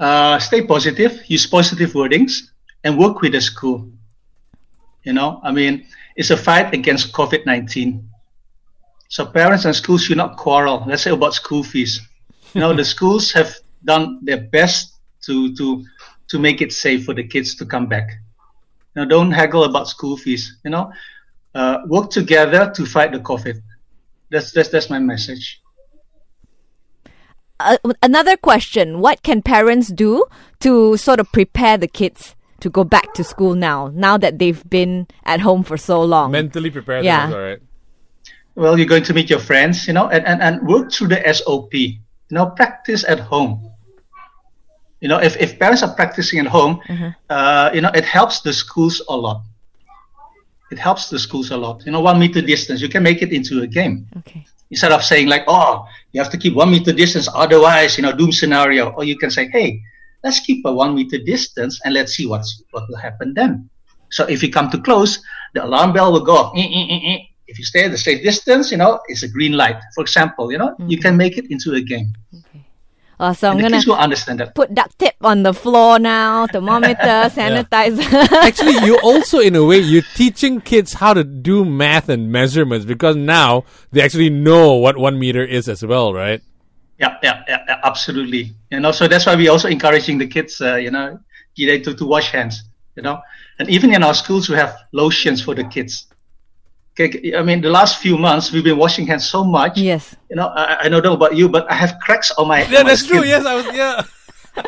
Uh, 0.00 0.38
stay 0.38 0.62
positive, 0.66 1.22
use 1.26 1.46
positive 1.46 1.92
wordings, 1.92 2.50
and 2.82 2.98
work 2.98 3.20
with 3.20 3.32
the 3.32 3.40
school. 3.40 3.88
You 5.04 5.12
know, 5.12 5.40
I 5.42 5.52
mean, 5.52 5.86
it's 6.16 6.30
a 6.30 6.36
fight 6.36 6.74
against 6.74 7.12
COVID 7.12 7.46
19. 7.46 8.08
So 9.08 9.26
parents 9.26 9.64
and 9.64 9.76
schools 9.76 10.04
should 10.04 10.16
not 10.16 10.36
quarrel. 10.36 10.84
Let's 10.86 11.02
say 11.02 11.10
about 11.10 11.34
school 11.34 11.62
fees. 11.62 12.00
You 12.54 12.60
know, 12.60 12.74
the 12.74 12.84
schools 12.94 13.30
have 13.32 13.54
done 13.84 14.20
their 14.22 14.40
best 14.40 14.98
to 15.26 15.54
to 15.56 15.84
to 16.28 16.38
make 16.38 16.62
it 16.62 16.72
safe 16.72 17.04
for 17.04 17.14
the 17.14 17.24
kids 17.24 17.54
to 17.56 17.66
come 17.66 17.86
back. 17.86 18.10
Now, 18.96 19.04
don't 19.04 19.30
haggle 19.30 19.64
about 19.64 19.88
school 19.88 20.16
fees. 20.16 20.58
You 20.64 20.70
know, 20.70 20.92
uh, 21.54 21.78
work 21.86 22.10
together 22.10 22.72
to 22.74 22.86
fight 22.86 23.12
the 23.12 23.20
COVID. 23.20 23.60
That's 24.30 24.52
that's 24.52 24.68
that's 24.68 24.90
my 24.90 24.98
message. 24.98 25.59
Uh, 27.60 27.92
another 28.02 28.36
question: 28.36 29.00
What 29.00 29.22
can 29.22 29.42
parents 29.42 29.88
do 29.88 30.24
to 30.60 30.96
sort 30.96 31.20
of 31.20 31.30
prepare 31.32 31.76
the 31.76 31.88
kids 31.88 32.34
to 32.60 32.68
go 32.70 32.84
back 32.84 33.12
to 33.14 33.22
school 33.24 33.54
now? 33.54 33.90
Now 33.94 34.16
that 34.18 34.38
they've 34.38 34.62
been 34.68 35.06
at 35.24 35.40
home 35.40 35.62
for 35.62 35.76
so 35.76 36.02
long. 36.02 36.32
Mentally 36.32 36.70
prepared. 36.70 37.04
Yeah. 37.04 37.28
Yeah. 37.28 37.34
All 37.34 37.42
right. 37.42 37.60
well 38.56 38.76
you're 38.76 38.88
going 38.94 39.04
to 39.04 39.14
meet 39.14 39.30
your 39.30 39.38
friends 39.38 39.86
you 39.86 39.94
know 39.94 40.08
and, 40.10 40.26
and, 40.26 40.42
and 40.42 40.54
work 40.66 40.90
through 40.92 41.06
the 41.08 41.20
sop 41.32 41.72
you 41.72 41.94
know 42.36 42.46
practice 42.60 43.04
at 43.06 43.20
home 43.20 43.52
You 45.00 45.08
know, 45.08 45.16
if, 45.28 45.34
if 45.40 45.58
parents 45.58 45.82
are 45.82 45.94
practicing 45.94 46.38
at 46.44 46.46
home, 46.46 46.74
uh, 47.30 47.70
you 47.72 47.80
know, 47.80 47.88
it 48.00 48.04
helps 48.04 48.42
the 48.42 48.52
schools 48.52 49.00
a 49.08 49.16
lot. 49.16 49.40
It 50.70 50.78
helps 50.78 51.08
the 51.08 51.18
schools 51.18 51.50
a 51.50 51.56
lot. 51.56 51.76
You 51.86 51.92
know, 51.92 52.02
one 52.10 52.18
meter 52.18 52.42
distance, 52.42 52.82
you 52.84 52.90
can 52.94 53.02
make 53.02 53.22
it 53.22 53.32
into 53.32 53.62
a 53.62 53.66
game 53.66 54.06
Okay. 54.20 54.44
Instead 54.70 54.92
of 54.92 55.02
saying 55.02 55.28
like, 55.28 55.44
oh, 55.48 55.86
you 56.12 56.20
have 56.20 56.30
to 56.30 56.38
keep 56.38 56.54
one 56.54 56.70
meter 56.70 56.92
distance, 56.92 57.28
otherwise, 57.34 57.96
you 57.96 58.02
know, 58.02 58.12
doom 58.12 58.32
scenario. 58.32 58.90
Or 58.90 59.04
you 59.04 59.16
can 59.16 59.30
say, 59.30 59.48
hey, 59.48 59.80
let's 60.24 60.40
keep 60.40 60.64
a 60.64 60.72
one 60.72 60.94
meter 60.94 61.18
distance 61.18 61.80
and 61.84 61.94
let's 61.94 62.14
see 62.14 62.26
what's 62.26 62.62
what 62.70 62.84
will 62.88 62.96
happen 62.96 63.34
then. 63.34 63.68
So 64.10 64.24
if 64.24 64.42
you 64.42 64.50
come 64.50 64.70
too 64.70 64.82
close, 64.82 65.22
the 65.54 65.64
alarm 65.64 65.92
bell 65.92 66.12
will 66.12 66.24
go 66.24 66.36
off. 66.36 66.56
Eh, 66.56 66.60
eh, 66.60 67.00
eh. 67.14 67.18
If 67.46 67.58
you 67.58 67.64
stay 67.64 67.84
at 67.84 67.90
the 67.90 67.98
safe 67.98 68.22
distance, 68.22 68.70
you 68.70 68.76
know, 68.76 69.00
it's 69.08 69.24
a 69.24 69.28
green 69.28 69.52
light. 69.52 69.76
For 69.94 70.02
example, 70.02 70.52
you 70.52 70.58
know, 70.58 70.74
you 70.86 70.98
can 70.98 71.16
make 71.16 71.36
it 71.36 71.50
into 71.50 71.74
a 71.74 71.80
game. 71.80 72.12
Uh, 73.20 73.34
so 73.34 73.48
I'm 73.48 73.56
And 73.56 73.58
the 73.58 73.62
gonna 73.64 73.76
kids 73.76 73.86
will 73.86 73.96
understand 73.96 74.40
that. 74.40 74.54
put 74.54 74.74
duct 74.74 74.98
tape 74.98 75.12
on 75.20 75.42
the 75.42 75.52
floor 75.52 75.98
now, 75.98 76.46
thermometer, 76.46 76.96
sanitizer. 77.28 78.32
Actually, 78.32 78.82
you 78.86 78.98
also, 79.02 79.40
in 79.40 79.54
a 79.56 79.62
way, 79.62 79.78
you're 79.78 80.08
teaching 80.14 80.58
kids 80.62 80.94
how 80.94 81.12
to 81.12 81.22
do 81.22 81.66
math 81.66 82.08
and 82.08 82.32
measurements 82.32 82.86
because 82.86 83.16
now 83.16 83.64
they 83.92 84.00
actually 84.00 84.30
know 84.30 84.72
what 84.72 84.96
one 84.96 85.18
meter 85.18 85.44
is 85.44 85.68
as 85.68 85.84
well, 85.84 86.14
right? 86.14 86.40
Yeah, 86.98 87.18
yeah, 87.22 87.42
yeah, 87.46 87.62
yeah, 87.68 87.80
absolutely. 87.84 88.54
You 88.70 88.80
know, 88.80 88.90
so 88.90 89.06
that's 89.06 89.26
why 89.26 89.34
we're 89.34 89.50
also 89.50 89.68
encouraging 89.68 90.16
the 90.16 90.26
kids, 90.26 90.58
uh, 90.62 90.76
you 90.76 90.90
know, 90.90 91.20
to, 91.56 91.94
to 91.94 92.06
wash 92.06 92.30
hands, 92.30 92.62
you 92.96 93.02
know. 93.02 93.20
And 93.58 93.68
even 93.68 93.92
in 93.94 94.02
our 94.02 94.14
schools, 94.14 94.48
we 94.48 94.56
have 94.56 94.74
lotions 94.92 95.42
for 95.42 95.54
the 95.54 95.64
kids. 95.64 96.06
Okay, 96.98 97.34
I 97.34 97.42
mean, 97.42 97.60
the 97.60 97.70
last 97.70 97.98
few 97.98 98.18
months, 98.18 98.52
we've 98.52 98.64
been 98.64 98.76
washing 98.76 99.06
hands 99.06 99.28
so 99.28 99.44
much. 99.44 99.78
yes. 99.78 100.16
You 100.28 100.36
know, 100.36 100.48
I, 100.48 100.84
I 100.84 100.88
don't 100.88 101.04
know 101.04 101.14
about 101.14 101.36
you, 101.36 101.48
but 101.48 101.70
I 101.70 101.74
have 101.74 101.98
cracks 102.02 102.30
on 102.32 102.48
my. 102.48 102.58
Hands. 102.58 102.72
Yeah, 102.72 102.78
on 102.80 102.84
my 102.84 102.90
that's 102.90 103.06
true. 103.06 103.24
Yes, 103.24 103.46
I 103.46 103.54
was. 103.54 103.66
Yeah. 103.66 104.02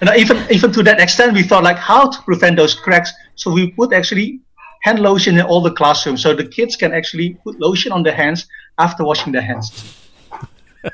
You 0.00 0.06
know, 0.06 0.14
even 0.14 0.46
even 0.50 0.72
to 0.72 0.82
that 0.82 1.00
extent, 1.00 1.32
we 1.32 1.42
thought 1.42 1.62
like 1.62 1.78
how 1.78 2.10
to 2.10 2.22
prevent 2.22 2.56
those 2.56 2.74
cracks. 2.74 3.10
So 3.34 3.50
we 3.50 3.70
put 3.70 3.94
actually 3.94 4.40
hand 4.82 4.98
lotion 4.98 5.38
in 5.38 5.46
all 5.46 5.62
the 5.62 5.70
classrooms, 5.72 6.22
so 6.22 6.34
the 6.34 6.44
kids 6.44 6.76
can 6.76 6.92
actually 6.92 7.38
put 7.44 7.58
lotion 7.58 7.92
on 7.92 8.02
their 8.02 8.14
hands 8.14 8.46
after 8.78 9.04
washing 9.04 9.32
their 9.32 9.42
hands. 9.42 9.72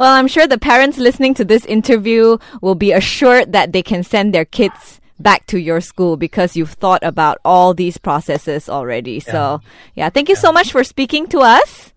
Well, 0.00 0.12
I'm 0.14 0.26
sure 0.26 0.48
the 0.48 0.58
parents 0.58 0.98
listening 0.98 1.32
to 1.34 1.44
this 1.44 1.64
interview 1.66 2.38
will 2.60 2.74
be 2.74 2.90
assured 2.90 3.52
that 3.52 3.72
they 3.72 3.84
can 3.84 4.02
send 4.02 4.34
their 4.34 4.44
kids 4.44 4.97
back 5.18 5.46
to 5.46 5.58
your 5.58 5.80
school 5.80 6.16
because 6.16 6.56
you've 6.56 6.72
thought 6.72 7.02
about 7.02 7.38
all 7.44 7.74
these 7.74 7.98
processes 7.98 8.68
already. 8.68 9.20
So, 9.20 9.60
yeah, 9.94 10.10
thank 10.10 10.28
you 10.28 10.36
so 10.36 10.52
much 10.52 10.72
for 10.72 10.84
speaking 10.84 11.26
to 11.28 11.40
us. 11.40 11.92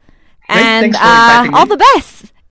Great, 0.49 0.61
and 0.61 0.95
uh, 0.95 1.49
all 1.53 1.65
the 1.65 1.77
best. 1.77 2.30